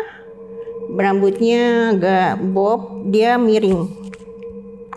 rambutnya 0.94 1.64
agak 1.96 2.38
bob, 2.54 3.10
dia 3.10 3.40
miring. 3.40 3.90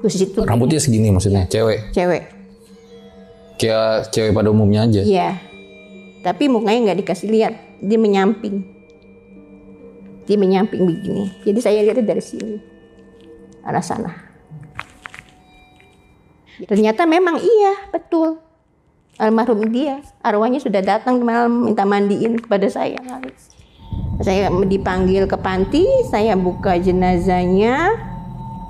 Terus 0.01 0.17
itu 0.19 0.41
Rambutnya 0.45 0.81
segini 0.81 1.09
maksudnya, 1.09 1.45
cewek. 1.47 1.93
cewek. 1.93 2.40
Kayak 3.61 4.09
cewek 4.09 4.33
pada 4.33 4.49
umumnya 4.49 4.89
aja. 4.89 5.05
Iya. 5.05 5.37
Tapi 6.25 6.49
mukanya 6.49 6.91
nggak 6.91 7.01
dikasih 7.05 7.29
lihat, 7.29 7.53
dia 7.85 8.01
menyamping. 8.01 8.65
Dia 10.25 10.41
menyamping 10.41 10.81
begini. 10.89 11.29
Jadi 11.45 11.61
saya 11.61 11.85
lihatnya 11.85 12.17
dari 12.17 12.25
sini. 12.25 12.57
Arah 13.61 13.85
sana. 13.85 14.17
Ternyata 16.65 17.05
memang 17.05 17.37
iya, 17.41 17.89
betul. 17.93 18.41
Almarhum 19.21 19.69
dia, 19.69 20.01
arwahnya 20.25 20.65
sudah 20.65 20.81
datang 20.81 21.21
malam 21.21 21.69
minta 21.69 21.85
mandiin 21.85 22.41
kepada 22.41 22.65
saya. 22.73 22.97
Saya 24.25 24.49
dipanggil 24.65 25.29
ke 25.29 25.37
panti, 25.37 25.85
saya 26.09 26.37
buka 26.41 26.81
jenazahnya. 26.81 28.01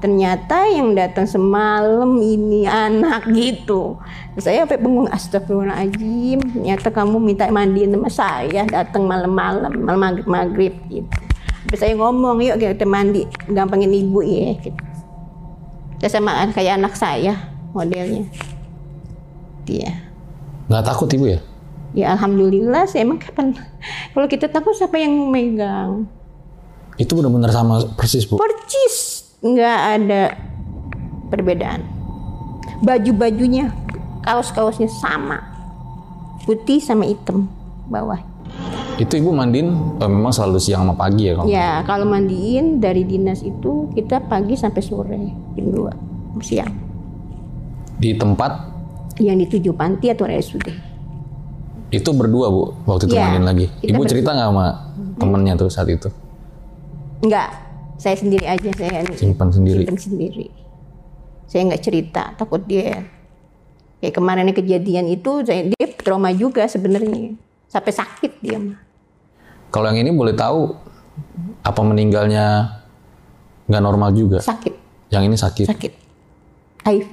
Ternyata 0.00 0.64
yang 0.72 0.96
datang 0.96 1.28
semalam 1.28 2.16
ini 2.24 2.64
anak 2.64 3.28
gitu. 3.36 4.00
Saya 4.40 4.64
sampai 4.64 4.80
bengong 4.80 5.12
astagfirullahaladzim. 5.12 6.40
Ternyata 6.40 6.88
kamu 6.88 7.20
minta 7.20 7.44
mandiin 7.52 7.92
sama 7.92 8.08
saya 8.08 8.64
datang 8.64 9.04
malam-malam, 9.04 9.68
malam 9.76 10.00
maghrib 10.00 10.24
maghrib 10.24 10.74
gitu. 10.88 11.04
Terus 11.68 11.80
saya 11.84 11.92
ngomong 12.00 12.40
yuk 12.40 12.56
kita 12.56 12.88
mandi, 12.88 13.28
gampangin 13.52 13.92
ibu 13.92 14.24
ya. 14.24 14.56
Gitu. 14.56 14.80
Saya 16.00 16.10
sama 16.16 16.48
kayak 16.48 16.80
anak 16.80 16.96
saya 16.96 17.36
modelnya. 17.76 18.24
Dia. 19.68 20.00
Nggak 20.72 20.84
takut 20.88 21.12
ibu 21.12 21.28
ya? 21.28 21.40
Ya 21.92 22.16
alhamdulillah 22.16 22.86
saya 22.86 23.02
emang 23.02 23.18
kapan 23.18 23.50
kalau 24.14 24.30
kita 24.30 24.46
takut 24.48 24.72
siapa 24.72 24.96
yang 24.96 25.12
megang? 25.28 26.08
Itu 26.96 27.18
benar-benar 27.18 27.52
sama 27.52 27.84
persis 27.98 28.24
bu. 28.24 28.38
Percis 28.40 29.09
nggak 29.40 29.78
ada 29.96 30.22
perbedaan. 31.28 31.80
Baju-bajunya, 32.80 33.72
kaos-kaosnya 34.22 34.88
sama, 34.88 35.40
putih 36.44 36.80
sama 36.80 37.04
hitam 37.04 37.48
bawah. 37.86 38.20
Itu 38.96 39.16
ibu 39.16 39.32
mandiin 39.32 39.68
eh, 39.96 40.08
memang 40.08 40.28
selalu 40.28 40.60
siang 40.60 40.84
sama 40.84 40.94
pagi 40.94 41.24
ya 41.24 41.32
kalau? 41.34 41.48
Ya, 41.48 41.70
kalau 41.84 42.04
mandiin 42.04 42.80
dari 42.80 43.04
dinas 43.04 43.40
itu 43.40 43.88
kita 43.92 44.20
pagi 44.22 44.56
sampai 44.56 44.82
sore 44.84 45.20
jam 45.56 45.66
2 45.72 46.40
siang. 46.40 46.72
Di 47.96 48.16
tempat 48.16 48.68
Yang 49.16 49.36
dituju 49.48 49.76
panti 49.76 50.08
atau 50.08 50.24
RSUD. 50.24 50.68
itu 51.90 52.06
berdua 52.14 52.46
bu 52.48 52.70
waktu 52.86 53.04
itu 53.04 53.14
Iya, 53.14 53.24
mandiin 53.26 53.44
lagi. 53.44 53.66
Ibu 53.82 53.92
berdua. 53.98 54.08
cerita 54.08 54.30
nggak 54.30 54.48
sama 54.48 54.66
temennya 55.18 55.54
tuh 55.56 55.68
saat 55.68 55.88
itu? 55.90 56.08
Enggak, 57.20 57.50
saya 58.00 58.16
sendiri 58.16 58.48
aja 58.48 58.70
saya 58.72 59.04
Simpan 59.12 59.52
sendiri. 59.52 59.84
simpen 59.84 59.98
sendiri. 60.00 60.46
Saya 61.44 61.68
nggak 61.68 61.82
cerita, 61.84 62.32
takut 62.40 62.64
dia 62.64 63.04
kayak 64.00 64.16
kemarin 64.16 64.48
kejadian 64.56 65.12
itu 65.12 65.44
saya 65.44 65.68
dia 65.68 65.86
trauma 66.00 66.32
juga 66.32 66.64
sebenarnya 66.64 67.36
sampai 67.68 67.92
sakit 67.92 68.32
dia 68.40 68.56
mah. 68.56 68.80
Kalau 69.68 69.86
yang 69.92 70.00
ini 70.00 70.16
boleh 70.16 70.32
tahu 70.32 70.72
apa 71.60 71.80
meninggalnya 71.84 72.80
nggak 73.68 73.82
normal 73.84 74.16
juga? 74.16 74.40
sakit 74.40 74.72
Yang 75.12 75.22
ini 75.28 75.36
sakit. 75.36 75.66
sakit 75.68 75.92
HIV 76.88 77.12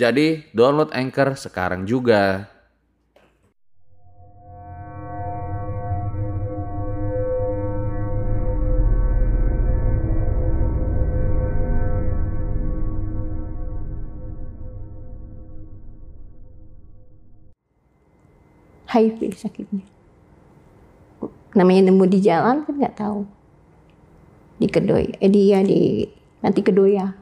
Jadi 0.00 0.48
download 0.56 0.96
Anchor 0.96 1.36
sekarang 1.36 1.84
juga. 1.84 2.48
HIV 18.88 19.36
sakitnya. 19.36 19.84
Namanya 21.52 21.92
nemu 21.92 22.08
di 22.08 22.24
jalan 22.24 22.64
kan 22.64 22.72
nggak 22.72 22.96
tahu. 22.96 23.28
Di 24.56 24.64
kedoya 24.64 25.12
eh 25.20 25.28
dia 25.28 25.60
di 25.60 26.08
panti 26.40 26.64
kedoya. 26.64 27.12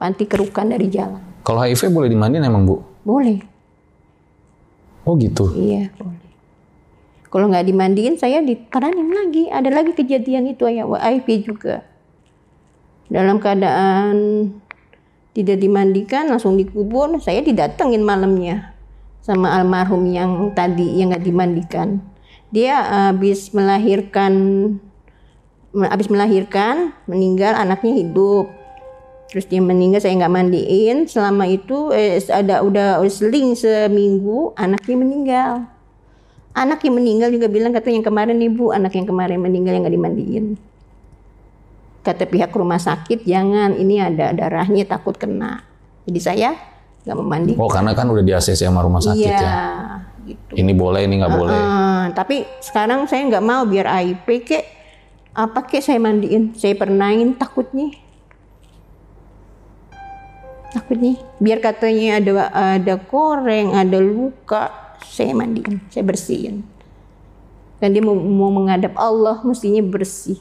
Panti 0.00 0.24
kerukan 0.24 0.72
dari 0.72 0.88
jalan 0.88 1.35
Kalau 1.46 1.62
HIV 1.62 1.94
boleh 1.94 2.10
dimandiin 2.10 2.42
emang 2.42 2.66
bu? 2.66 2.82
boleh. 3.06 3.38
Oh 5.06 5.14
gitu. 5.14 5.54
iya 5.54 5.94
boleh. 5.94 6.26
Kalau 7.30 7.46
nggak 7.46 7.70
dimandiin 7.70 8.18
saya 8.18 8.42
ditaranin 8.42 9.06
lagi. 9.14 9.46
Ada 9.46 9.70
lagi 9.70 9.94
kejadian 9.94 10.50
itu 10.50 10.66
ya 10.66 10.82
HIV 10.82 11.46
juga. 11.46 11.86
Dalam 13.06 13.38
keadaan 13.38 14.50
tidak 15.30 15.62
dimandikan 15.62 16.26
langsung 16.26 16.58
dikubur 16.58 17.14
saya 17.22 17.44
didatengin 17.44 18.02
malamnya 18.02 18.74
sama 19.22 19.54
almarhum 19.54 20.02
yang 20.10 20.50
tadi 20.50 20.98
yang 20.98 21.14
nggak 21.14 21.22
dimandikan. 21.22 22.02
Dia 22.50 22.74
habis 23.12 23.54
melahirkan 23.54 24.32
habis 25.76 26.10
melahirkan 26.10 26.96
meninggal 27.06 27.54
anaknya 27.54 28.02
hidup 28.02 28.50
terus 29.26 29.44
dia 29.50 29.58
meninggal 29.58 30.00
saya 30.02 30.14
nggak 30.14 30.32
mandiin. 30.32 31.06
Selama 31.10 31.44
itu 31.50 31.90
eh, 31.92 32.22
ada 32.30 32.62
udah 32.62 33.02
seling 33.10 33.58
seminggu 33.58 34.54
anaknya 34.54 34.96
meninggal. 34.96 35.52
Anak 36.56 36.80
yang 36.88 36.96
meninggal 36.96 37.28
juga 37.28 37.52
bilang 37.52 37.76
kata 37.76 37.92
yang 37.92 38.00
kemarin 38.00 38.40
ibu 38.40 38.72
anak 38.72 38.96
yang 38.96 39.04
kemarin 39.04 39.38
meninggal 39.42 39.76
yang 39.76 39.84
nggak 39.84 39.96
dimandiin. 39.96 40.46
Kata 42.00 42.24
pihak 42.24 42.54
rumah 42.54 42.80
sakit 42.80 43.26
jangan 43.26 43.76
ini 43.76 44.00
ada 44.00 44.32
darahnya 44.32 44.86
takut 44.88 45.18
kena. 45.18 45.66
Jadi 46.06 46.20
saya 46.22 46.54
nggak 47.04 47.16
memandikan 47.18 47.60
Oh 47.60 47.68
karena 47.68 47.92
kan 47.92 48.08
udah 48.08 48.24
di 48.24 48.32
ACC 48.32 48.66
sama 48.66 48.82
rumah 48.82 49.02
sakit 49.04 49.26
iya 49.26 49.38
ya. 49.42 49.58
gitu. 50.26 50.52
Ini 50.58 50.72
boleh, 50.72 51.04
ini 51.04 51.20
nggak 51.20 51.34
boleh. 51.34 51.58
Eh, 51.60 52.04
tapi 52.14 52.46
sekarang 52.62 53.04
saya 53.10 53.26
nggak 53.26 53.44
mau 53.44 53.66
biar 53.66 53.86
AIP 53.90 54.26
kek. 54.46 54.64
Apa 55.36 55.68
kek 55.68 55.84
saya 55.84 56.00
mandiin? 56.00 56.56
Saya 56.56 56.72
pernain 56.72 57.36
takutnya 57.36 58.05
takutnya 60.76 61.16
biar 61.40 61.58
katanya 61.64 62.20
ada 62.20 62.32
ada 62.52 62.94
koreng 63.00 63.72
ada 63.72 63.96
luka 63.96 64.68
saya 65.00 65.32
mandiin 65.32 65.80
saya 65.88 66.04
bersihin. 66.04 66.60
Dan 67.76 67.92
dia 67.92 68.00
mau, 68.00 68.16
mau 68.16 68.48
menghadap 68.48 68.96
Allah 68.96 69.40
mestinya 69.44 69.84
bersih. 69.84 70.40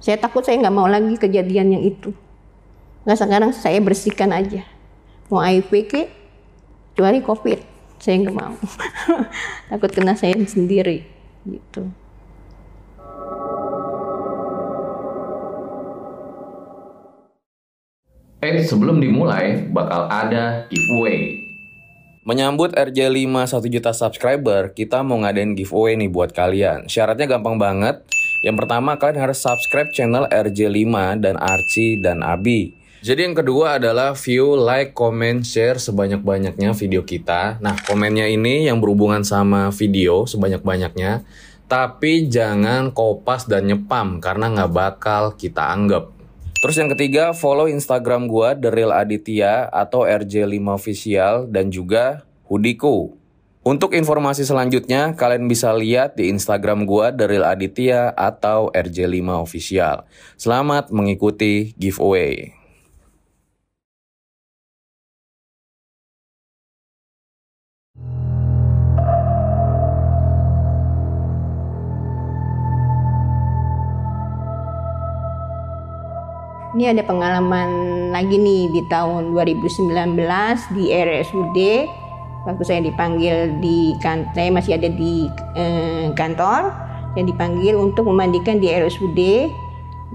Saya 0.00 0.16
takut 0.16 0.40
saya 0.44 0.56
nggak 0.60 0.76
mau 0.76 0.88
lagi 0.88 1.16
kejadian 1.16 1.76
yang 1.76 1.84
itu. 1.84 2.12
Nggak 3.04 3.18
sekarang 3.20 3.50
saya 3.52 3.80
bersihkan 3.84 4.32
aja. 4.32 4.64
Mau 5.28 5.40
HIV 5.40 5.70
kek 5.88 6.08
kecuali 6.92 7.20
covid 7.20 7.60
saya 8.00 8.20
nggak 8.20 8.36
mau. 8.36 8.56
Takut 9.72 9.90
kena 9.92 10.16
saya 10.16 10.36
sendiri 10.44 11.04
gitu 11.44 12.03
Eh, 18.44 18.60
sebelum 18.60 19.00
dimulai, 19.00 19.56
bakal 19.72 20.04
ada 20.12 20.68
giveaway. 20.68 21.48
Menyambut 22.28 22.76
RJ5 22.76 23.48
1 23.48 23.72
juta 23.72 23.96
subscriber, 23.96 24.76
kita 24.76 25.00
mau 25.00 25.16
ngadain 25.24 25.56
giveaway 25.56 25.96
nih 25.96 26.12
buat 26.12 26.36
kalian. 26.36 26.84
Syaratnya 26.84 27.24
gampang 27.24 27.56
banget. 27.56 28.04
Yang 28.44 28.56
pertama, 28.60 29.00
kalian 29.00 29.24
harus 29.24 29.40
subscribe 29.40 29.88
channel 29.96 30.28
RJ5 30.28 31.24
dan 31.24 31.40
Archie 31.40 32.04
dan 32.04 32.20
Abi. 32.20 32.76
Jadi 33.04 33.20
yang 33.28 33.36
kedua 33.36 33.80
adalah 33.80 34.12
view, 34.12 34.56
like, 34.56 34.92
comment, 34.92 35.40
share 35.44 35.80
sebanyak-banyaknya 35.80 36.72
video 36.76 37.04
kita. 37.04 37.60
Nah, 37.64 37.76
komennya 37.84 38.28
ini 38.28 38.68
yang 38.68 38.80
berhubungan 38.80 39.24
sama 39.24 39.72
video 39.72 40.28
sebanyak-banyaknya. 40.28 41.24
Tapi 41.64 42.28
jangan 42.28 42.92
kopas 42.92 43.48
dan 43.48 43.68
nyepam 43.68 44.20
karena 44.20 44.52
nggak 44.52 44.72
bakal 44.72 45.32
kita 45.36 45.72
anggap. 45.72 46.13
Terus 46.64 46.80
yang 46.80 46.88
ketiga, 46.96 47.36
follow 47.36 47.68
Instagram 47.68 48.24
gua 48.24 48.56
The 48.56 48.72
Real 48.72 48.88
Aditya 48.88 49.68
atau 49.68 50.08
RJ5 50.08 50.64
Official 50.72 51.44
dan 51.52 51.68
juga 51.68 52.24
Hudiko. 52.48 53.20
Untuk 53.60 53.92
informasi 53.92 54.48
selanjutnya, 54.48 55.12
kalian 55.12 55.44
bisa 55.44 55.76
lihat 55.76 56.16
di 56.16 56.32
Instagram 56.32 56.88
gua 56.88 57.12
The 57.12 57.28
Real 57.28 57.44
Aditya 57.44 58.16
atau 58.16 58.72
RJ5 58.72 59.44
Official. 59.44 60.08
Selamat 60.40 60.88
mengikuti 60.88 61.76
giveaway. 61.76 62.56
Ini 76.74 76.90
ada 76.90 77.06
pengalaman 77.06 77.70
lagi 78.10 78.34
nih 78.34 78.66
di 78.74 78.82
tahun 78.90 79.30
2019 79.30 79.94
di 80.74 80.90
RSUD 80.90 81.58
waktu 82.50 82.62
saya 82.66 82.82
dipanggil 82.82 83.62
di 83.62 83.94
kantor, 84.02 84.34
saya 84.34 84.50
masih 84.50 84.72
ada 84.74 84.90
di 84.90 85.30
eh, 85.54 86.10
kantor, 86.18 86.74
saya 87.14 87.24
dipanggil 87.30 87.78
untuk 87.78 88.10
memandikan 88.10 88.58
di 88.58 88.74
RSUD 88.74 89.20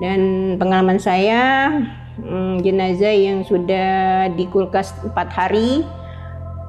dan 0.04 0.20
pengalaman 0.60 1.00
saya 1.00 1.72
hmm, 2.20 2.60
jenazah 2.60 3.16
yang 3.16 3.48
sudah 3.48 4.28
di 4.36 4.44
kulkas 4.52 4.92
4 5.00 5.16
hari 5.32 5.88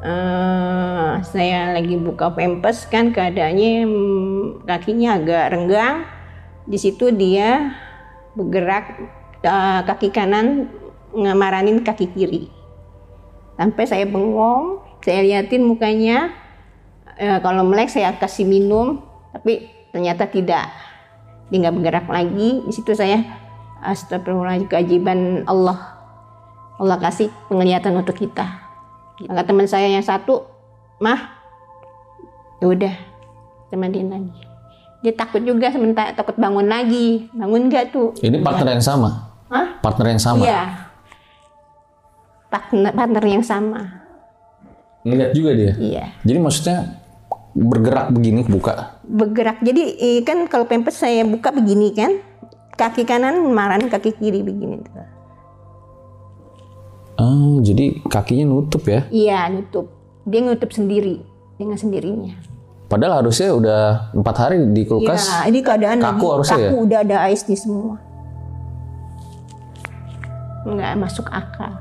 eh, 0.06 1.12
saya 1.18 1.74
lagi 1.74 1.98
buka 1.98 2.30
pempes 2.30 2.86
kan 2.86 3.10
keadaannya 3.10 3.90
hmm, 3.90 4.70
kakinya 4.70 5.18
agak 5.18 5.50
renggang. 5.50 6.06
Di 6.62 6.78
situ 6.78 7.10
dia 7.10 7.74
bergerak 8.38 9.18
uh, 9.44 9.80
kaki 9.86 10.12
kanan 10.12 10.68
ngemaranin 11.14 11.82
kaki 11.82 12.10
kiri. 12.12 12.48
Sampai 13.60 13.84
saya 13.84 14.04
bengong 14.08 14.80
saya 15.04 15.20
liatin 15.24 15.64
mukanya. 15.64 16.32
Eh, 17.20 17.36
kalau 17.44 17.60
melek 17.68 17.92
saya 17.92 18.16
kasih 18.16 18.48
minum 18.48 19.04
tapi 19.32 19.68
ternyata 19.92 20.24
tidak. 20.24 20.72
Dia 21.52 21.56
nggak 21.66 21.74
bergerak 21.76 22.06
lagi. 22.08 22.64
Di 22.64 22.72
situ 22.72 22.96
saya 22.96 23.20
astagfirullahaladzim 23.84 24.70
kewajiban 24.70 25.44
Allah. 25.44 26.00
Allah 26.80 26.96
kasih 26.96 27.28
penglihatan 27.52 27.92
untuk 28.00 28.16
kita. 28.16 28.48
Maka 29.28 29.44
teman 29.44 29.68
saya 29.68 29.84
yang 29.92 30.00
satu 30.00 30.48
mah 30.96 31.36
ya 32.64 32.72
udah 32.72 32.94
temenin 33.68 34.08
lagi. 34.08 34.32
Dia 35.00 35.12
takut 35.16 35.44
juga 35.44 35.68
sementara 35.72 36.16
takut 36.16 36.36
bangun 36.40 36.68
lagi. 36.68 37.28
Bangun 37.36 37.68
nggak 37.68 37.92
tuh? 37.92 38.16
Ini 38.20 38.40
partner 38.40 38.80
yang 38.80 38.84
sama. 38.84 39.29
Hah? 39.50 39.66
Partner 39.80 40.06
yang 40.08 40.22
sama. 40.22 40.42
iya 40.42 40.62
partner, 42.46 42.90
partner 42.90 43.24
yang 43.24 43.42
sama 43.42 44.02
Ngeliat 45.00 45.32
juga 45.32 45.50
dia. 45.52 45.72
iya 45.76 46.04
Jadi 46.20 46.38
maksudnya 46.38 46.78
bergerak 47.50 48.10
begini 48.10 48.42
buka. 48.42 49.00
bergerak 49.02 49.58
jadi 49.58 49.82
eh, 49.96 50.20
kan 50.20 50.46
kalau 50.46 50.64
pempes 50.64 50.94
saya 50.94 51.22
buka 51.22 51.50
begini 51.50 51.90
kan 51.90 52.22
kaki 52.72 53.02
kanan 53.02 53.42
maran 53.50 53.86
kaki 53.86 54.12
kiri 54.12 54.40
begini. 54.40 54.80
Ah, 57.16 57.60
jadi 57.60 58.00
kakinya 58.02 58.48
nutup 58.48 58.80
ya. 58.84 59.04
iya 59.10 59.44
nutup 59.46 59.90
dia 60.22 60.40
nutup 60.40 60.70
sendiri 60.70 61.20
dengan 61.54 61.76
sendirinya 61.76 62.34
Padahal 62.86 63.22
harusnya 63.22 63.52
udah 63.52 63.80
empat 64.12 64.34
hari 64.36 64.56
di 64.68 64.82
kulkas. 64.82 65.30
ya 65.30 65.46
ini 65.46 65.60
keadaan 65.60 65.98
kaku 65.98 66.10
lagi 66.18 66.32
harusnya 66.34 66.56
kaku 66.58 66.66
ya? 66.66 66.80
udah 66.80 66.98
ada 67.04 67.16
ais 67.22 67.42
di 67.42 67.54
semua 67.54 68.00
nggak 70.66 70.98
masuk 70.98 71.26
akal. 71.30 71.72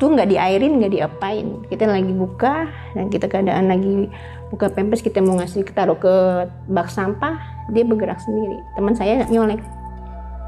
Tuh 0.00 0.12
nggak 0.16 0.32
diairin 0.32 0.80
nggak 0.80 0.92
diapain. 0.96 1.64
Kita 1.68 1.84
lagi 1.84 2.12
buka 2.12 2.70
dan 2.96 3.12
kita 3.12 3.28
keadaan 3.28 3.68
lagi 3.68 4.08
buka 4.48 4.72
pempes 4.72 5.04
kita 5.04 5.20
mau 5.20 5.36
ngasih 5.38 5.64
taruh 5.70 5.98
ke 5.98 6.46
bak 6.70 6.88
sampah 6.88 7.36
dia 7.70 7.84
bergerak 7.84 8.18
sendiri. 8.22 8.58
Teman 8.74 8.94
saya 8.96 9.26
nyolek. 9.28 9.60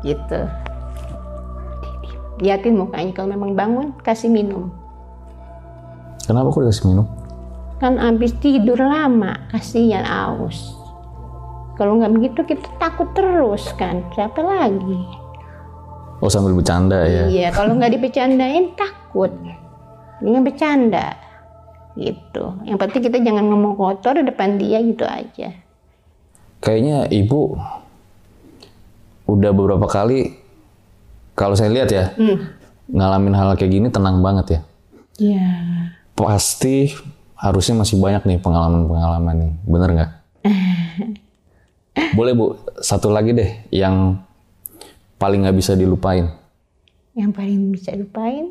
Gitu. 0.02 0.40
Liatin 2.42 2.74
mukanya 2.74 3.12
kalau 3.12 3.28
memang 3.30 3.52
bangun 3.54 3.86
kasih 4.00 4.32
minum. 4.32 4.72
Kenapa 6.24 6.48
kok 6.48 6.64
dikasih 6.64 6.88
minum? 6.90 7.06
kan 7.82 7.98
habis 7.98 8.30
tidur 8.38 8.78
lama 8.78 9.34
kasihan 9.50 10.06
aus 10.06 10.78
kalau 11.74 11.98
nggak 11.98 12.14
begitu 12.14 12.40
kita 12.54 12.68
takut 12.78 13.10
terus 13.10 13.74
kan? 13.74 14.06
Siapa 14.14 14.38
lagi 14.38 15.02
Oh 16.22 16.30
sambil 16.30 16.54
bercanda 16.54 17.02
ya. 17.02 17.26
iya 17.26 17.48
kalau 17.50 17.74
nggak 17.74 17.98
dibecandain 17.98 18.78
takut. 18.78 19.34
Dengan 20.22 20.46
bercanda. 20.46 21.18
Gitu. 21.98 22.44
Yang 22.62 22.78
penting 22.78 23.02
kita 23.10 23.18
jangan 23.18 23.44
ngomong 23.50 23.74
kotor 23.74 24.22
di 24.22 24.30
depan 24.30 24.54
dia 24.54 24.78
gitu 24.78 25.02
aja. 25.02 25.50
Kayaknya 26.62 27.10
ibu 27.10 27.58
udah 29.26 29.50
beberapa 29.50 29.90
kali 29.90 30.38
kalau 31.34 31.58
saya 31.58 31.74
lihat 31.74 31.90
ya 31.90 32.14
ngalamin 32.86 33.34
hal 33.34 33.58
kayak 33.58 33.72
gini 33.72 33.88
tenang 33.90 34.22
banget 34.22 34.46
ya. 34.46 34.60
iya. 35.18 35.48
Pasti 36.14 36.92
harusnya 37.34 37.82
masih 37.82 37.98
banyak 37.98 38.22
nih 38.22 38.38
pengalaman-pengalaman 38.38 39.34
nih, 39.34 39.52
bener 39.66 39.88
nggak? 39.90 40.10
Boleh 42.18 42.32
bu, 42.36 42.54
satu 42.78 43.10
lagi 43.10 43.34
deh 43.34 43.50
yang 43.74 44.22
paling 45.22 45.46
nggak 45.46 45.54
bisa 45.54 45.72
dilupain. 45.72 46.26
yang 47.12 47.30
paling 47.30 47.70
bisa 47.70 47.92
lupain 47.92 48.50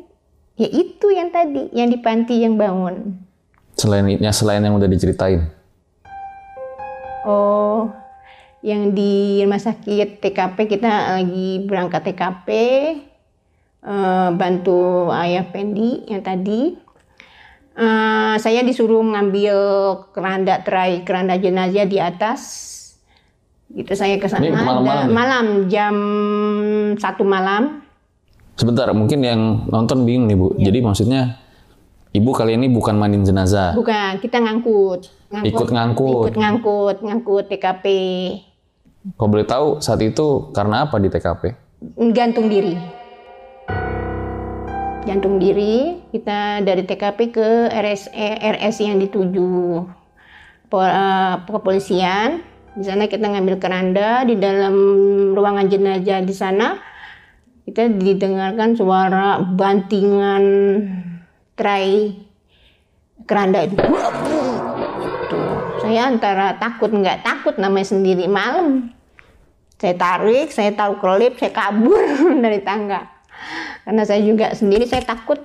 ya 0.54 0.68
itu 0.70 1.10
yang 1.10 1.28
tadi 1.28 1.68
yang 1.70 1.90
di 1.90 1.98
panti 1.98 2.38
yang 2.38 2.54
bangun 2.54 3.18
Selain 3.72 4.04
ya 4.06 4.30
selain 4.30 4.60
yang 4.60 4.72
udah 4.74 4.86
diceritain. 4.86 5.48
Oh, 7.22 7.88
yang 8.60 8.92
di 8.92 9.40
rumah 9.40 9.56
sakit 9.56 10.20
TKP 10.20 10.68
kita 10.68 11.16
lagi 11.16 11.62
berangkat 11.62 12.04
TKP, 12.04 12.48
eh, 13.80 14.28
bantu 14.30 15.08
ayah 15.10 15.46
Pendi 15.46 16.04
yang 16.04 16.20
tadi. 16.20 16.76
Eh, 17.72 18.34
saya 18.36 18.60
disuruh 18.60 19.00
ngambil 19.00 19.56
keranda 20.12 20.60
terai 20.60 21.00
keranda 21.00 21.34
jenazah 21.34 21.88
di 21.88 21.96
atas. 21.96 22.40
Gitu 23.72 23.96
saya 23.96 24.20
ke 24.20 24.28
sana 24.28 24.44
Da- 24.44 24.52
ya? 24.52 25.08
malam 25.08 25.46
jam 25.66 25.96
satu 26.96 27.22
malam. 27.22 27.84
Sebentar, 28.56 28.88
mungkin 28.92 29.24
yang 29.24 29.40
nonton 29.72 30.04
bingung 30.04 30.28
nih 30.28 30.36
bu. 30.36 30.46
Iya. 30.56 30.68
Jadi 30.68 30.78
maksudnya 30.84 31.20
ibu 32.12 32.30
kali 32.36 32.54
ini 32.60 32.68
bukan 32.68 33.00
mandiin 33.00 33.24
jenazah, 33.24 33.72
Bukan, 33.72 34.20
kita 34.20 34.38
ngangkut. 34.40 35.08
ikut 35.32 35.68
ngangkut. 35.72 36.28
Ikut 36.28 36.36
ngangkut, 36.36 36.96
ngangkut 37.00 37.44
TKP. 37.48 37.84
Kalau 39.16 39.28
boleh 39.32 39.48
tahu 39.48 39.66
saat 39.82 39.98
itu 40.04 40.52
karena 40.52 40.86
apa 40.86 41.00
di 41.00 41.08
TKP? 41.08 41.42
gantung 42.14 42.46
diri. 42.46 42.78
Gantung 45.02 45.42
diri, 45.42 45.98
kita 46.14 46.62
dari 46.62 46.86
TKP 46.86 47.18
ke 47.34 47.48
RSE, 47.74 48.28
RS 48.38 48.86
yang 48.86 49.02
dituju 49.02 49.82
eh, 50.78 51.34
kepolisian. 51.42 52.51
Di 52.72 52.84
sana 52.88 53.04
kita 53.04 53.28
ngambil 53.28 53.60
keranda 53.60 54.24
di 54.24 54.36
dalam 54.40 54.74
ruangan 55.36 55.68
jenazah 55.68 56.20
di 56.24 56.34
sana. 56.34 56.80
Kita 57.62 57.86
didengarkan 57.86 58.74
suara 58.74 59.38
bantingan 59.38 60.44
tray 61.54 62.16
keranda 63.28 63.68
itu. 63.68 63.78
Saya 65.84 66.10
antara 66.10 66.58
takut 66.58 66.90
nggak 66.90 67.22
takut 67.22 67.54
namanya 67.60 67.86
sendiri 67.86 68.26
malam 68.26 68.90
saya 69.82 69.98
tarik, 69.98 70.54
saya 70.54 70.70
taruh 70.78 70.94
kelip, 71.02 71.42
saya 71.42 71.50
kabur 71.50 71.98
dari 72.46 72.62
tangga. 72.62 73.02
Karena 73.82 74.06
saya 74.06 74.22
juga 74.22 74.54
sendiri 74.54 74.86
saya 74.86 75.02
takut. 75.02 75.42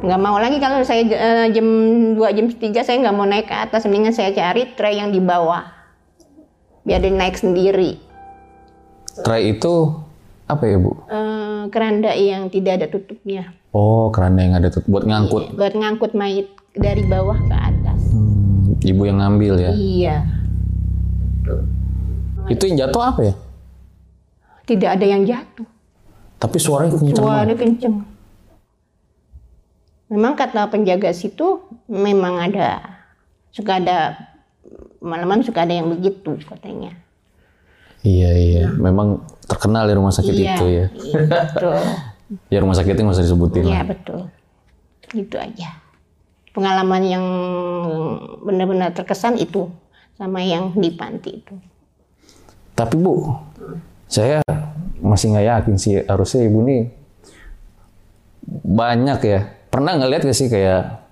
Nggak 0.00 0.20
mau 0.24 0.40
lagi 0.40 0.56
kalau 0.56 0.80
saya 0.80 1.04
eh, 1.04 1.46
jam 1.52 1.68
2 2.16 2.16
jam 2.16 2.46
3 2.48 2.64
saya 2.80 2.96
nggak 3.04 3.12
mau 3.12 3.28
naik 3.28 3.44
ke 3.44 3.52
atas, 3.52 3.84
mendingan 3.84 4.16
saya 4.16 4.32
cari 4.32 4.72
tray 4.72 5.04
yang 5.04 5.12
di 5.12 5.20
bawah. 5.20 5.83
Biar 6.84 7.00
dia 7.00 7.12
naik 7.12 7.40
sendiri. 7.40 7.96
Tray 9.24 9.56
itu 9.56 10.04
apa 10.44 10.68
ya 10.68 10.76
bu? 10.76 10.92
Eh, 11.08 11.62
keranda 11.72 12.12
yang 12.12 12.52
tidak 12.52 12.80
ada 12.80 12.86
tutupnya. 12.92 13.56
Oh 13.72 14.12
keranda 14.12 14.44
yang 14.44 14.54
ada 14.60 14.68
tuh 14.68 14.84
buat 14.84 15.08
ngangkut. 15.08 15.56
Buat 15.56 15.72
ngangkut 15.72 16.12
mayit 16.12 16.52
dari 16.76 17.00
bawah 17.08 17.40
ke 17.40 17.56
atas. 17.56 18.12
Hmm, 18.12 18.76
ibu 18.84 19.02
yang 19.08 19.24
ngambil 19.24 19.54
ya. 19.56 19.72
Iya. 19.72 20.16
Itu 22.52 22.68
yang 22.68 22.76
jatuh 22.84 23.02
apa 23.02 23.20
ya? 23.32 23.34
Tidak 24.68 24.90
ada 24.92 25.06
yang 25.08 25.24
jatuh. 25.24 25.64
Tapi 26.36 26.56
suaranya 26.60 26.92
kencang 27.00 27.16
banget. 27.16 27.24
Suara 27.24 27.52
kenceng. 27.56 27.94
Memang 30.12 30.36
kata 30.36 30.68
penjaga 30.68 31.16
situ 31.16 31.64
memang 31.88 32.36
ada 32.36 33.00
suka 33.48 33.80
ada 33.80 33.98
malam-malam 35.04 35.44
suka 35.44 35.62
ada 35.62 35.76
yang 35.76 35.92
begitu 35.92 36.40
katanya. 36.42 36.96
Iya 38.00 38.30
iya, 38.32 38.64
memang 38.70 39.20
terkenal 39.44 39.84
di 39.84 39.94
rumah 39.94 40.12
sakit 40.12 40.32
Iya, 40.32 40.44
itu 40.50 40.64
ya. 40.66 40.84
iya, 40.90 41.18
betul. 41.22 41.76
Ya 42.48 42.58
rumah 42.58 42.72
sakitnya 42.72 43.04
nggak 43.04 43.14
usah 43.14 43.26
disebutin 43.28 43.62
Iya 43.62 43.84
lah. 43.84 43.86
betul. 43.86 44.20
Itu 45.12 45.36
aja. 45.36 45.76
Pengalaman 46.50 47.02
yang 47.04 47.24
benar-benar 48.40 48.90
terkesan 48.90 49.36
itu 49.36 49.68
sama 50.16 50.40
yang 50.40 50.72
di 50.72 50.88
panti 50.90 51.44
itu. 51.44 51.54
Tapi 52.72 52.96
bu, 52.96 53.28
saya 54.08 54.40
masih 54.98 55.30
nggak 55.30 55.46
yakin 55.46 55.76
sih 55.76 56.00
harusnya 56.02 56.48
ibu 56.48 56.64
nih 56.64 56.82
banyak 58.64 59.18
ya. 59.20 59.40
Pernah 59.68 60.00
nggak 60.00 60.10
lihat 60.10 60.22
gak 60.24 60.34
sih 60.34 60.48
kayak 60.48 61.03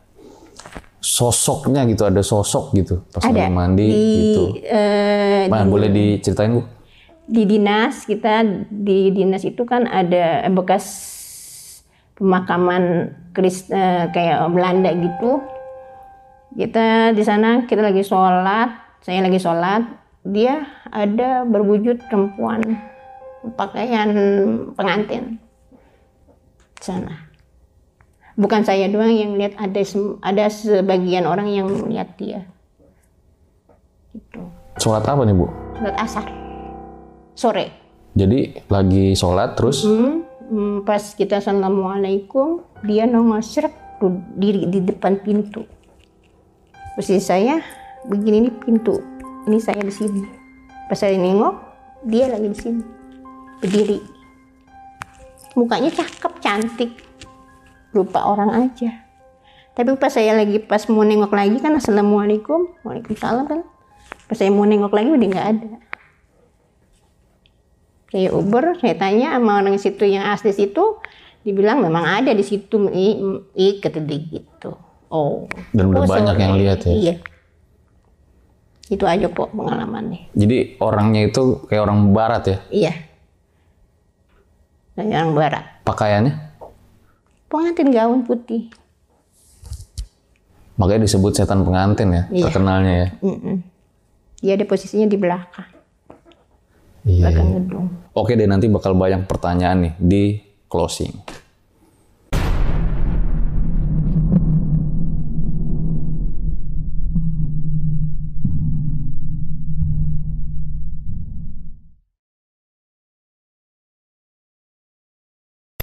sosoknya 1.03 1.83
gitu, 1.91 2.07
ada 2.07 2.23
sosok 2.23 2.79
gitu 2.79 3.03
pas 3.11 3.27
Ada 3.27 3.35
lagi 3.35 3.51
mandi 3.51 3.87
di 3.91 4.07
gitu. 4.23 4.43
eh, 4.63 5.51
Mana 5.51 5.67
boleh 5.67 5.91
diceritain 5.91 6.55
bu? 6.55 6.63
di 7.27 7.43
dinas 7.47 8.03
kita 8.07 8.43
di 8.69 9.11
dinas 9.15 9.47
itu 9.47 9.63
kan 9.63 9.87
ada 9.87 10.47
bekas 10.51 10.85
pemakaman 12.19 13.15
Kris 13.33 13.67
eh, 13.71 14.11
kayak 14.11 14.47
Belanda 14.53 14.91
gitu 14.95 15.43
kita 16.59 17.17
di 17.17 17.23
sana 17.25 17.65
kita 17.65 17.81
lagi 17.81 18.05
sholat 18.05 19.01
saya 19.01 19.25
lagi 19.25 19.41
sholat 19.41 19.83
dia 20.23 20.67
ada 20.93 21.43
berwujud 21.43 21.99
perempuan 22.07 22.63
pakaian 23.59 24.11
pengantin 24.79 25.39
di 26.79 26.83
sana 26.83 27.22
bukan 28.37 28.63
saya 28.65 28.89
doang 28.89 29.13
yang 29.13 29.37
lihat 29.37 29.57
ada 29.61 29.83
ada 30.25 30.45
sebagian 30.49 31.29
orang 31.29 31.49
yang 31.53 31.67
melihat 31.69 32.09
dia. 32.17 32.41
Gitu. 34.13 34.41
Sholat 34.81 35.05
apa 35.05 35.25
nih 35.25 35.37
bu? 35.37 35.47
sholat 35.83 35.97
asar. 35.99 36.27
Sore. 37.35 37.67
Jadi 38.15 38.55
lagi 38.69 39.17
sholat 39.17 39.57
terus? 39.57 39.83
Hmm, 39.83 40.23
hmm, 40.53 40.77
pas 40.85 41.01
kita 41.01 41.41
assalamualaikum 41.41 42.63
dia 42.85 43.09
nongol 43.09 43.41
tuh 43.99 44.13
diri 44.37 44.69
di 44.69 44.79
depan 44.85 45.19
pintu. 45.23 45.67
Posisi 46.95 47.25
saya 47.25 47.59
begini 48.05 48.47
ini 48.47 48.51
pintu. 48.53 49.01
Ini 49.49 49.59
saya 49.59 49.83
di 49.83 49.91
sini. 49.91 50.23
Pas 50.87 50.99
saya 50.99 51.17
nengok, 51.17 51.55
dia 52.07 52.29
lagi 52.29 52.47
di 52.53 52.59
sini, 52.59 52.83
berdiri. 53.59 53.99
Mukanya 55.57 55.91
cakep, 55.91 56.33
cantik, 56.39 56.91
rupa 57.93 58.25
orang 58.25 58.69
aja. 58.69 59.05
Tapi 59.73 59.97
pas 59.97 60.13
saya 60.13 60.37
lagi 60.37 60.61
pas 60.61 60.85
mau 60.93 61.01
nengok 61.01 61.33
lagi 61.33 61.57
kan 61.61 61.73
assalamualaikum, 61.77 62.77
waalaikumsalam 62.85 63.45
kan. 63.49 63.61
Pas 64.29 64.37
saya 64.37 64.53
mau 64.53 64.69
nengok 64.69 64.93
lagi 64.93 65.09
udah 65.09 65.29
nggak 65.33 65.49
ada. 65.49 65.69
Saya 68.13 68.29
Uber, 68.37 68.77
saya 68.77 68.93
tanya 69.01 69.33
sama 69.33 69.65
orang 69.65 69.81
situ 69.81 70.05
yang 70.05 70.29
asli 70.29 70.53
situ, 70.53 71.01
dibilang 71.49 71.81
memang 71.81 72.05
ada 72.05 72.37
di 72.37 72.45
situ, 72.45 72.93
i, 72.93 73.17
i 73.57 73.81
kata 73.81 74.05
dia 74.05 74.21
gitu. 74.21 74.77
Oh. 75.09 75.49
Dan 75.73 75.93
udah 75.93 76.05
Oh, 76.05 76.09
banyak 76.09 76.37
yang 76.37 76.55
lihat 76.61 76.85
ya? 76.85 76.93
Iya. 76.93 77.15
Itu 78.93 79.09
aja 79.09 79.33
kok 79.33 79.57
pengalamannya. 79.57 80.29
Jadi 80.37 80.77
orangnya 80.85 81.33
itu 81.33 81.65
kayak 81.65 81.89
orang 81.89 82.13
barat 82.13 82.43
ya? 82.45 82.59
Iya. 82.69 82.93
Dari 84.93 85.09
orang 85.17 85.33
barat. 85.33 85.65
Pakaiannya? 85.89 86.52
Pengantin 87.53 87.93
gaun 87.93 88.25
putih. 88.25 88.73
Makanya 90.81 91.05
disebut 91.05 91.37
setan 91.37 91.69
pengantin 91.69 92.09
ya, 92.09 92.23
Iya. 92.33 92.49
terkenalnya 92.49 92.95
ya. 92.97 93.09
Mm-mm. 93.21 93.57
Dia 94.41 94.57
ada 94.57 94.65
posisinya 94.65 95.05
di 95.05 95.21
belakang, 95.21 95.69
Iya. 97.05 97.29
belakang 97.29 97.49
gedung. 97.61 97.87
Oke 98.17 98.33
deh, 98.35 98.49
nanti 98.49 98.73
bakal 98.73 98.97
banyak 98.97 99.29
pertanyaan 99.29 99.85
nih 99.85 99.95
di 100.01 100.23
closing. 100.67 101.13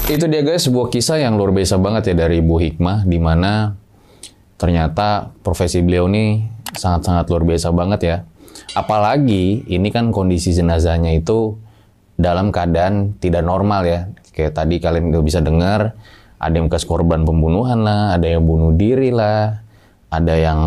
Itu 0.10 0.26
dia 0.26 0.42
guys, 0.42 0.66
sebuah 0.66 0.90
kisah 0.90 1.22
yang 1.22 1.38
luar 1.38 1.54
biasa 1.54 1.78
banget 1.78 2.10
ya 2.10 2.26
dari 2.26 2.42
Ibu 2.42 2.58
Hikmah, 2.58 3.06
di 3.06 3.22
mana 3.22 3.78
ternyata 4.58 5.30
profesi 5.46 5.86
beliau 5.86 6.10
ini 6.10 6.50
sangat-sangat 6.74 7.30
luar 7.30 7.46
biasa 7.46 7.70
banget 7.70 8.00
ya. 8.02 8.18
Apalagi 8.74 9.70
ini 9.70 9.94
kan 9.94 10.10
kondisi 10.10 10.50
jenazahnya 10.50 11.14
itu 11.14 11.62
dalam 12.18 12.50
keadaan 12.50 13.22
tidak 13.22 13.46
normal 13.46 13.86
ya. 13.86 14.10
Kayak 14.34 14.58
tadi 14.58 14.82
kalian 14.82 15.14
udah 15.14 15.22
bisa 15.22 15.46
dengar, 15.46 15.94
ada 16.42 16.54
yang 16.58 16.74
bekas 16.74 16.90
korban 16.90 17.22
pembunuhan 17.22 17.86
lah, 17.86 18.18
ada 18.18 18.26
yang 18.26 18.42
bunuh 18.50 18.74
diri 18.74 19.14
lah, 19.14 19.62
ada 20.10 20.34
yang 20.34 20.60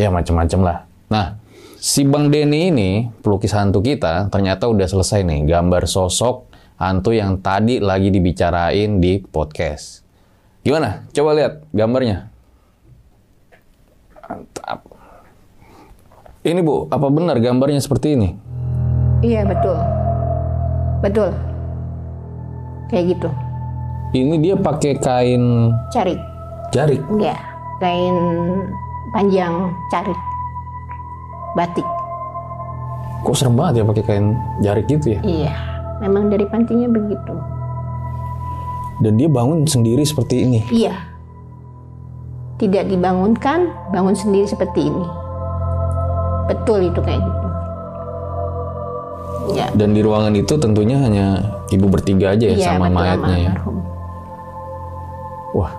ya 0.00 0.08
macam-macam 0.08 0.60
lah. 0.64 0.78
Nah, 1.12 1.36
si 1.76 2.08
Bang 2.08 2.32
Denny 2.32 2.72
ini, 2.72 3.04
pelukis 3.20 3.52
hantu 3.52 3.84
kita, 3.84 4.32
ternyata 4.32 4.64
udah 4.64 4.88
selesai 4.88 5.28
nih 5.28 5.44
gambar 5.44 5.84
sosok 5.84 6.47
hantu 6.78 7.10
yang 7.10 7.42
tadi 7.42 7.82
lagi 7.82 8.08
dibicarain 8.08 9.02
di 9.02 9.18
podcast. 9.20 10.06
Gimana? 10.62 11.02
Coba 11.10 11.34
lihat 11.34 11.66
gambarnya. 11.74 12.30
Mantap. 14.22 14.80
Ini 16.46 16.60
Bu, 16.62 16.86
apa 16.86 17.06
benar 17.10 17.36
gambarnya 17.42 17.82
seperti 17.82 18.14
ini? 18.14 18.28
Iya 19.20 19.42
betul, 19.42 19.74
betul. 21.02 21.30
Kayak 22.88 23.18
gitu. 23.18 23.28
Ini 24.08 24.34
dia 24.40 24.54
pakai 24.56 24.96
kain 24.96 25.68
Cari, 25.92 26.16
jarik. 26.72 27.02
ya, 27.20 27.36
kain 27.76 28.16
panjang 29.12 29.68
cari, 29.90 30.14
batik. 31.52 31.84
Kok 33.20 33.34
serem 33.36 33.58
banget 33.58 33.82
ya 33.82 33.84
pakai 33.84 34.04
kain 34.06 34.26
jarik 34.64 34.86
gitu 34.88 35.12
ya? 35.12 35.20
Iya, 35.20 35.54
memang 36.02 36.30
dari 36.30 36.46
pantinya 36.46 36.88
begitu. 36.90 37.34
Dan 38.98 39.14
dia 39.14 39.30
bangun 39.30 39.62
sendiri 39.62 40.02
seperti 40.02 40.42
ini. 40.42 40.60
Iya. 40.74 40.94
Tidak 42.58 42.90
dibangunkan, 42.90 43.70
bangun 43.94 44.18
sendiri 44.18 44.46
seperti 44.50 44.90
ini. 44.90 45.06
Betul 46.50 46.90
itu 46.90 46.98
kayak 46.98 47.22
gitu. 47.22 47.48
Ya, 49.54 49.70
Dan 49.72 49.96
di 49.96 50.02
ruangan 50.04 50.34
itu 50.34 50.58
tentunya 50.60 50.98
hanya 51.00 51.40
ibu 51.72 51.86
bertiga 51.88 52.36
aja 52.36 52.52
ya 52.52 52.56
iya, 52.58 52.68
sama 52.74 52.90
betul, 52.90 52.98
mayatnya 53.00 53.36
ya. 53.38 53.52
Wah, 55.56 55.72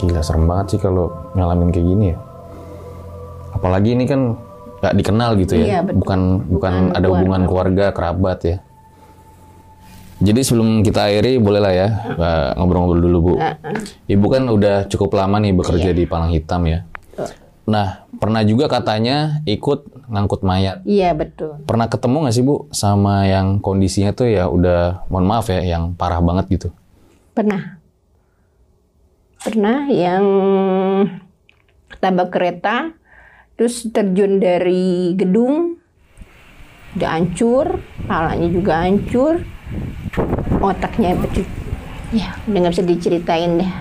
gila 0.00 0.22
serem 0.24 0.48
banget 0.48 0.66
sih 0.76 0.80
kalau 0.80 1.12
ngalamin 1.36 1.68
kayak 1.74 1.86
gini 1.90 2.04
ya. 2.14 2.18
Apalagi 3.52 3.92
ini 3.92 4.08
kan 4.08 4.38
nggak 4.80 4.94
dikenal 4.96 5.30
gitu 5.36 5.52
ya, 5.60 5.66
Iya, 5.66 5.80
betul. 5.84 5.98
bukan 6.00 6.20
bukan 6.48 6.72
Bukan 6.88 6.96
ada 6.96 7.06
hubungan 7.12 7.42
keluarga 7.44 7.84
kerabat 7.92 8.38
ya. 8.46 8.56
Jadi 10.20 10.40
sebelum 10.44 10.84
kita 10.84 11.08
akhiri 11.08 11.40
bolehlah 11.40 11.72
ya 11.72 11.88
eh, 12.12 12.50
ngobrol-ngobrol 12.60 13.00
dulu 13.00 13.18
bu. 13.24 13.34
Ibu 14.04 14.26
kan 14.28 14.44
udah 14.52 14.84
cukup 14.92 15.16
lama 15.16 15.40
nih 15.40 15.56
bekerja 15.56 15.96
di 15.96 16.04
Palang 16.04 16.36
Hitam 16.36 16.68
ya. 16.68 16.84
Nah 17.64 18.04
pernah 18.20 18.44
juga 18.44 18.68
katanya 18.68 19.40
ikut 19.48 20.10
ngangkut 20.12 20.44
mayat. 20.44 20.84
Iya, 20.84 21.16
betul. 21.16 21.64
Pernah 21.64 21.88
ketemu 21.88 22.16
nggak 22.26 22.34
sih 22.36 22.44
bu 22.44 22.68
sama 22.74 23.24
yang 23.24 23.64
kondisinya 23.64 24.12
tuh 24.12 24.28
ya 24.28 24.50
udah 24.50 25.08
mohon 25.08 25.24
maaf 25.24 25.48
ya 25.48 25.64
yang 25.64 25.96
parah 25.96 26.20
banget 26.20 26.52
gitu. 26.52 26.68
Pernah. 27.32 27.80
Pernah 29.40 29.88
yang 29.88 30.24
tabak 31.96 32.28
kereta, 32.28 32.92
terus 33.56 33.88
terjun 33.88 34.36
dari 34.36 35.16
gedung, 35.16 35.80
udah 37.00 37.10
hancur, 37.16 37.80
palanya 38.04 38.48
juga 38.52 38.84
hancur, 38.84 39.40
otaknya. 40.60 41.16
Ya, 42.10 42.34
udah 42.46 42.58
nggak 42.58 42.74
bisa 42.74 42.84
diceritain 42.86 43.62
deh. 43.62 43.72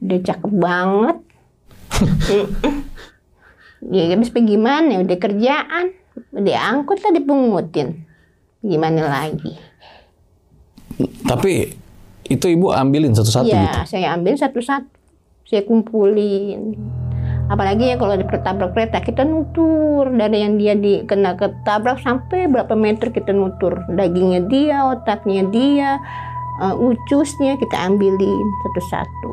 Udah 0.00 0.18
cakep 0.24 0.52
banget. 0.52 1.16
ya 3.92 4.02
habis 4.14 4.32
gimana? 4.32 5.04
Udah 5.04 5.18
kerjaan, 5.20 5.92
udah 6.32 6.56
angkut 6.72 6.98
tadi 7.02 7.20
pungutin. 7.20 8.08
Gimana 8.64 9.06
lagi? 9.06 9.54
Tapi 11.22 11.72
itu 12.28 12.46
ibu 12.50 12.74
ambilin 12.74 13.14
satu-satu 13.14 13.48
Iya, 13.48 13.62
gitu. 13.64 13.78
saya 13.96 14.06
ambil 14.16 14.34
satu-satu. 14.36 14.90
Saya 15.48 15.64
kumpulin. 15.64 16.76
Apalagi 17.48 17.88
ya 17.88 17.96
kalau 17.96 18.12
ketabrak 18.28 18.76
kereta, 18.76 19.00
kita 19.00 19.24
nutur. 19.24 20.12
Dari 20.12 20.44
yang 20.44 20.60
dia 20.60 20.76
di, 20.76 21.00
kena 21.08 21.32
ketabrak 21.32 22.04
sampai 22.04 22.44
berapa 22.44 22.76
meter 22.76 23.08
kita 23.08 23.32
nutur. 23.32 23.88
Dagingnya 23.88 24.44
dia, 24.52 24.84
otaknya 24.84 25.48
dia, 25.48 25.96
eh, 26.60 26.74
ucusnya 26.76 27.56
kita 27.56 27.76
ambilin 27.88 28.48
satu-satu. 28.68 29.30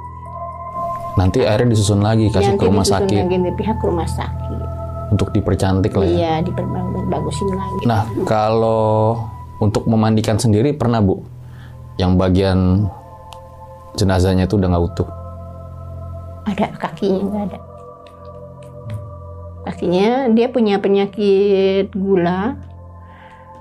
Nanti 1.16 1.44
akhirnya 1.44 1.76
disusun 1.76 2.04
lagi 2.04 2.28
kasih 2.28 2.56
Nanti 2.56 2.60
ke 2.60 2.66
rumah 2.68 2.88
sakit 2.88 3.20
lagi 3.24 3.38
di 3.40 3.54
pihak 3.56 3.80
rumah 3.80 4.08
sakit. 4.08 4.60
untuk 5.06 5.30
dipercantik 5.32 5.94
lah 5.96 6.04
ya. 6.04 6.12
Iya, 6.12 6.34
diperbagusin 6.50 7.50
lagi. 7.54 7.84
Nah 7.86 8.10
kalau 8.26 9.16
untuk 9.62 9.86
memandikan 9.86 10.36
sendiri 10.36 10.74
pernah 10.74 11.00
bu, 11.00 11.22
yang 12.02 12.20
bagian 12.20 12.90
jenazahnya 13.96 14.50
itu 14.50 14.60
udah 14.60 14.68
nggak 14.76 14.86
utuh. 14.92 15.10
Ada 16.52 16.68
kakinya 16.76 17.22
nggak 17.22 17.44
ada. 17.54 17.60
Kakinya 19.76 20.32
dia 20.32 20.48
punya 20.48 20.80
penyakit 20.80 21.92
gula. 21.92 22.56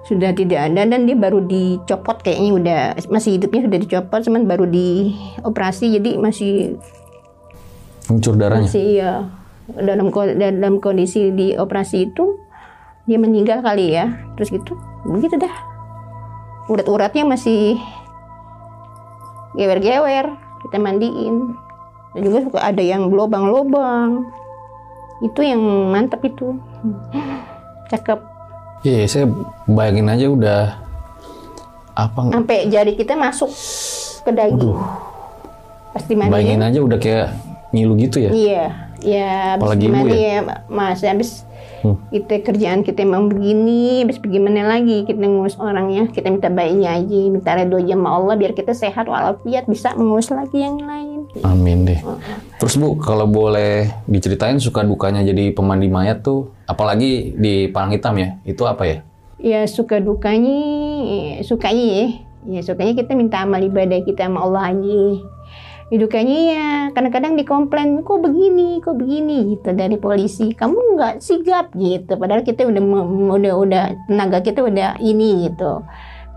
Sudah 0.07 0.31
tidak 0.31 0.71
ada 0.71 0.87
dan 0.87 1.11
dia 1.11 1.19
baru 1.19 1.43
dicopot 1.43 2.23
kayaknya 2.23 2.51
udah 2.55 2.81
masih 3.11 3.35
hidupnya 3.35 3.67
sudah 3.67 3.79
dicopot 3.83 4.21
cuman 4.23 4.47
baru 4.47 4.71
dioperasi 4.71 5.99
jadi 5.99 6.23
masih 6.23 6.79
Hancur 8.07 8.39
darahnya. 8.39 8.71
masih 8.71 8.87
ya 9.01 9.27
dalam 9.75 10.15
dalam 10.39 10.79
kondisi 10.79 11.35
di 11.35 11.59
operasi 11.59 12.15
itu 12.15 12.39
dia 13.11 13.19
meninggal 13.19 13.59
kali 13.67 13.91
ya. 13.91 14.15
Terus 14.39 14.55
gitu 14.55 14.79
begitu 15.03 15.35
dah. 15.35 15.55
Urat-uratnya 16.71 17.27
masih 17.27 17.75
gewer-gewer 19.59 20.31
kita 20.63 20.79
mandiin. 20.79 21.59
Dan 22.15 22.21
juga 22.23 22.39
suka 22.47 22.61
ada 22.63 22.79
yang 22.79 23.11
lobang-lobang 23.11 24.31
itu 25.25 25.41
yang 25.41 25.61
mantep 25.89 26.21
itu 26.23 26.53
cakep 27.89 28.21
Iya, 28.85 29.09
saya 29.09 29.25
bayangin 29.65 30.13
aja 30.13 30.27
udah 30.29 30.61
apa? 31.97 32.21
sampai 32.29 32.69
jari 32.69 32.93
kita 32.93 33.17
masuk 33.17 33.49
ke 34.21 34.31
daging 34.31 34.77
pasti 35.95 36.13
Bayangin 36.13 36.61
mandiin 36.61 36.63
aja 36.69 36.79
udah 36.83 36.99
kayak 36.99 37.29
ngilu 37.71 37.95
gitu 37.97 38.19
ya. 38.19 38.31
Iya, 38.31 38.65
ya 39.01 39.29
habis 39.55 39.63
Apalagi 39.65 39.85
ibu 39.89 40.05
ya? 40.05 40.15
ya, 40.15 40.39
Mas, 40.69 41.01
habis 41.01 41.31
Hmm. 41.85 42.01
kita 42.09 42.41
kerjaan 42.41 42.81
kita 42.81 43.05
emang 43.05 43.29
begini, 43.29 44.01
habis 44.01 44.17
bagaimana 44.17 44.65
lagi 44.65 45.05
kita 45.05 45.21
ngurus 45.21 45.61
orangnya, 45.61 46.09
kita 46.09 46.33
minta 46.33 46.49
baiknya 46.49 46.97
aja, 46.97 47.21
minta 47.29 47.53
redo 47.53 47.77
aja 47.77 47.93
sama 47.93 48.09
Allah 48.09 48.35
biar 48.41 48.57
kita 48.57 48.73
sehat 48.73 49.05
walafiat 49.05 49.69
bisa 49.69 49.93
mengurus 49.93 50.33
lagi 50.33 50.65
yang 50.65 50.81
lain. 50.81 51.29
Amin 51.45 51.85
deh. 51.85 52.01
Terus 52.65 52.81
bu, 52.81 52.97
kalau 52.97 53.29
boleh 53.29 53.93
diceritain 54.09 54.57
suka 54.57 54.81
dukanya 54.89 55.21
jadi 55.21 55.53
pemandi 55.53 55.85
mayat 55.85 56.25
tuh, 56.25 56.49
apalagi 56.65 57.37
di 57.37 57.69
Palang 57.69 57.93
Hitam 57.93 58.17
ya, 58.17 58.41
itu 58.41 58.65
apa 58.65 58.89
ya? 58.89 58.99
Ya 59.37 59.61
suka 59.69 60.01
dukanya, 60.01 60.65
sukanya 61.45 61.85
ya. 61.85 62.07
Ya 62.49 62.61
sukanya 62.65 62.97
kita 62.97 63.13
minta 63.21 63.45
amal 63.45 63.61
ibadah 63.61 64.01
kita 64.01 64.33
sama 64.33 64.49
Allah 64.49 64.73
aja. 64.73 65.03
Ya, 65.93 65.97
dukanya 66.01 66.39
ya 66.41 66.67
kadang-kadang 66.97 67.37
dikomplain 67.37 68.01
kok 68.01 68.25
begini, 68.25 68.81
kok 68.81 68.97
begini 68.97 69.61
gitu 69.61 69.77
dari 69.77 70.01
polisi. 70.01 70.57
Kamu 70.57 70.97
nggak 70.97 71.21
sigap 71.21 71.69
gitu. 71.77 72.17
Padahal 72.17 72.49
kita 72.49 72.65
udah 72.65 72.81
udah 73.29 73.55
udah 73.61 73.85
tenaga 74.09 74.41
kita 74.41 74.65
udah 74.65 74.97
ini 75.05 75.53
gitu. 75.53 75.85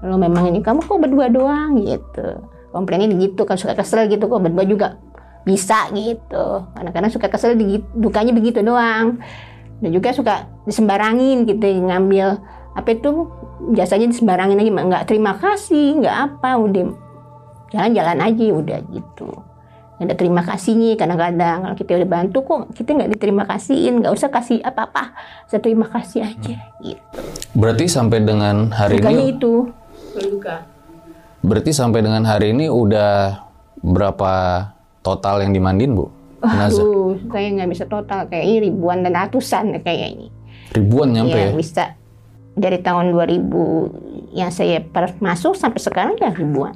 Kalau 0.04 0.18
memang 0.20 0.52
ini 0.52 0.60
kamu 0.60 0.84
kok 0.84 1.00
berdua 1.00 1.32
doang 1.32 1.80
gitu. 1.80 2.44
Komplainnya 2.76 3.16
gitu 3.16 3.48
kan 3.48 3.56
suka 3.56 3.80
kesel 3.80 4.12
gitu 4.12 4.28
kok 4.28 4.44
berdua 4.44 4.68
juga 4.68 5.00
bisa 5.48 5.88
gitu. 5.96 6.68
Kadang-kadang 6.76 7.08
suka 7.08 7.32
kesel 7.32 7.56
dukanya 7.96 8.36
begitu 8.36 8.60
doang. 8.60 9.24
Dan 9.80 9.94
juga 9.94 10.12
suka 10.12 10.52
disembarangin 10.68 11.48
gitu 11.48 11.64
ngambil 11.64 12.42
apa 12.76 12.90
itu 12.94 13.30
jasanya 13.74 14.10
disembarangin 14.10 14.58
aja 14.58 14.70
nggak 14.70 15.06
terima 15.10 15.34
kasih 15.38 16.02
nggak 16.02 16.18
apa 16.18 16.50
udah 16.62 16.94
jalan-jalan 17.74 18.18
aja 18.22 18.46
udah 18.54 18.80
gitu. 18.92 19.30
Ada 19.98 20.14
terima 20.14 20.46
kasihnya 20.46 20.94
kadang-kadang. 20.94 21.66
Kalau 21.66 21.76
kita 21.78 21.98
udah 21.98 22.10
bantu 22.10 22.46
kok 22.46 22.62
kita 22.78 22.94
nggak 22.94 23.18
diterima 23.18 23.50
kasihin 23.50 24.02
nggak 24.02 24.14
usah 24.14 24.30
kasih 24.30 24.62
apa-apa 24.62 25.14
saya 25.50 25.58
terima 25.58 25.90
kasih 25.90 26.22
aja 26.22 26.58
gitu. 26.86 27.20
Berarti 27.58 27.90
sampai 27.90 28.22
dengan 28.22 28.70
hari 28.74 29.02
Lukanya 29.02 29.26
ini 29.26 29.34
itu. 29.34 29.54
Berarti 31.42 31.72
sampai 31.74 32.02
dengan 32.02 32.26
hari 32.26 32.54
ini 32.54 32.70
udah 32.70 33.46
berapa 33.82 34.34
total 35.08 35.40
yang 35.40 35.56
dimandin 35.56 35.96
bu 35.96 36.12
jenazah 36.44 36.84
Aduh, 36.84 37.16
saya 37.32 37.48
nggak 37.56 37.70
bisa 37.72 37.86
total 37.88 38.28
kayaknya 38.28 38.58
ribuan 38.68 38.98
dan 39.08 39.16
ratusan 39.16 39.66
kayaknya 39.80 40.28
ribuan 40.76 41.16
nyampe 41.16 41.40
ya, 41.40 41.48
ya 41.48 41.56
bisa 41.56 41.84
dari 42.58 42.82
tahun 42.82 43.14
2000 43.14 44.34
yang 44.34 44.50
saya 44.50 44.82
masuk 45.22 45.54
sampai 45.54 45.78
sekarang 45.78 46.18
ya 46.18 46.34
ribuan. 46.34 46.74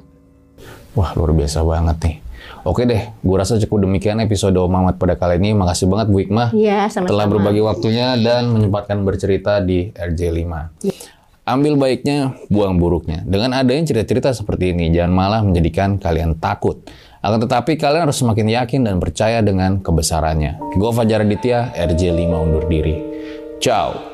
Wah 0.94 1.10
luar 1.18 1.34
biasa 1.34 1.66
banget 1.66 1.98
nih. 2.06 2.16
Oke 2.62 2.86
deh, 2.86 3.10
gue 3.10 3.36
rasa 3.38 3.58
cukup 3.58 3.90
demikian 3.90 4.22
episode 4.22 4.54
Om 4.54 4.70
Mamat 4.70 4.94
pada 4.94 5.18
kali 5.18 5.42
ini. 5.42 5.50
Makasih 5.50 5.90
banget 5.90 6.06
Bu 6.14 6.22
Hikmah 6.22 6.54
Iya, 6.54 6.86
sama-sama. 6.86 7.10
telah 7.10 7.26
berbagi 7.26 7.62
waktunya 7.62 8.14
dan 8.22 8.54
menyempatkan 8.54 9.02
bercerita 9.02 9.58
di 9.58 9.90
RJ5. 9.90 10.78
Ambil 11.42 11.74
baiknya, 11.74 12.38
buang 12.46 12.78
buruknya. 12.78 13.26
Dengan 13.26 13.50
adanya 13.58 13.82
cerita-cerita 13.82 14.30
seperti 14.30 14.70
ini, 14.70 14.94
jangan 14.94 15.10
malah 15.10 15.40
menjadikan 15.42 15.98
kalian 15.98 16.38
takut. 16.38 16.86
Akan 17.22 17.38
tetapi 17.38 17.78
kalian 17.78 18.10
harus 18.10 18.18
semakin 18.18 18.50
yakin 18.50 18.80
dan 18.82 18.98
percaya 18.98 19.38
dengan 19.40 19.78
kebesarannya. 19.78 20.58
Gue 20.74 20.90
Fajar 20.90 21.22
Aditya, 21.22 21.70
RJ5 21.70 22.34
undur 22.34 22.66
diri. 22.66 22.98
Ciao. 23.62 24.11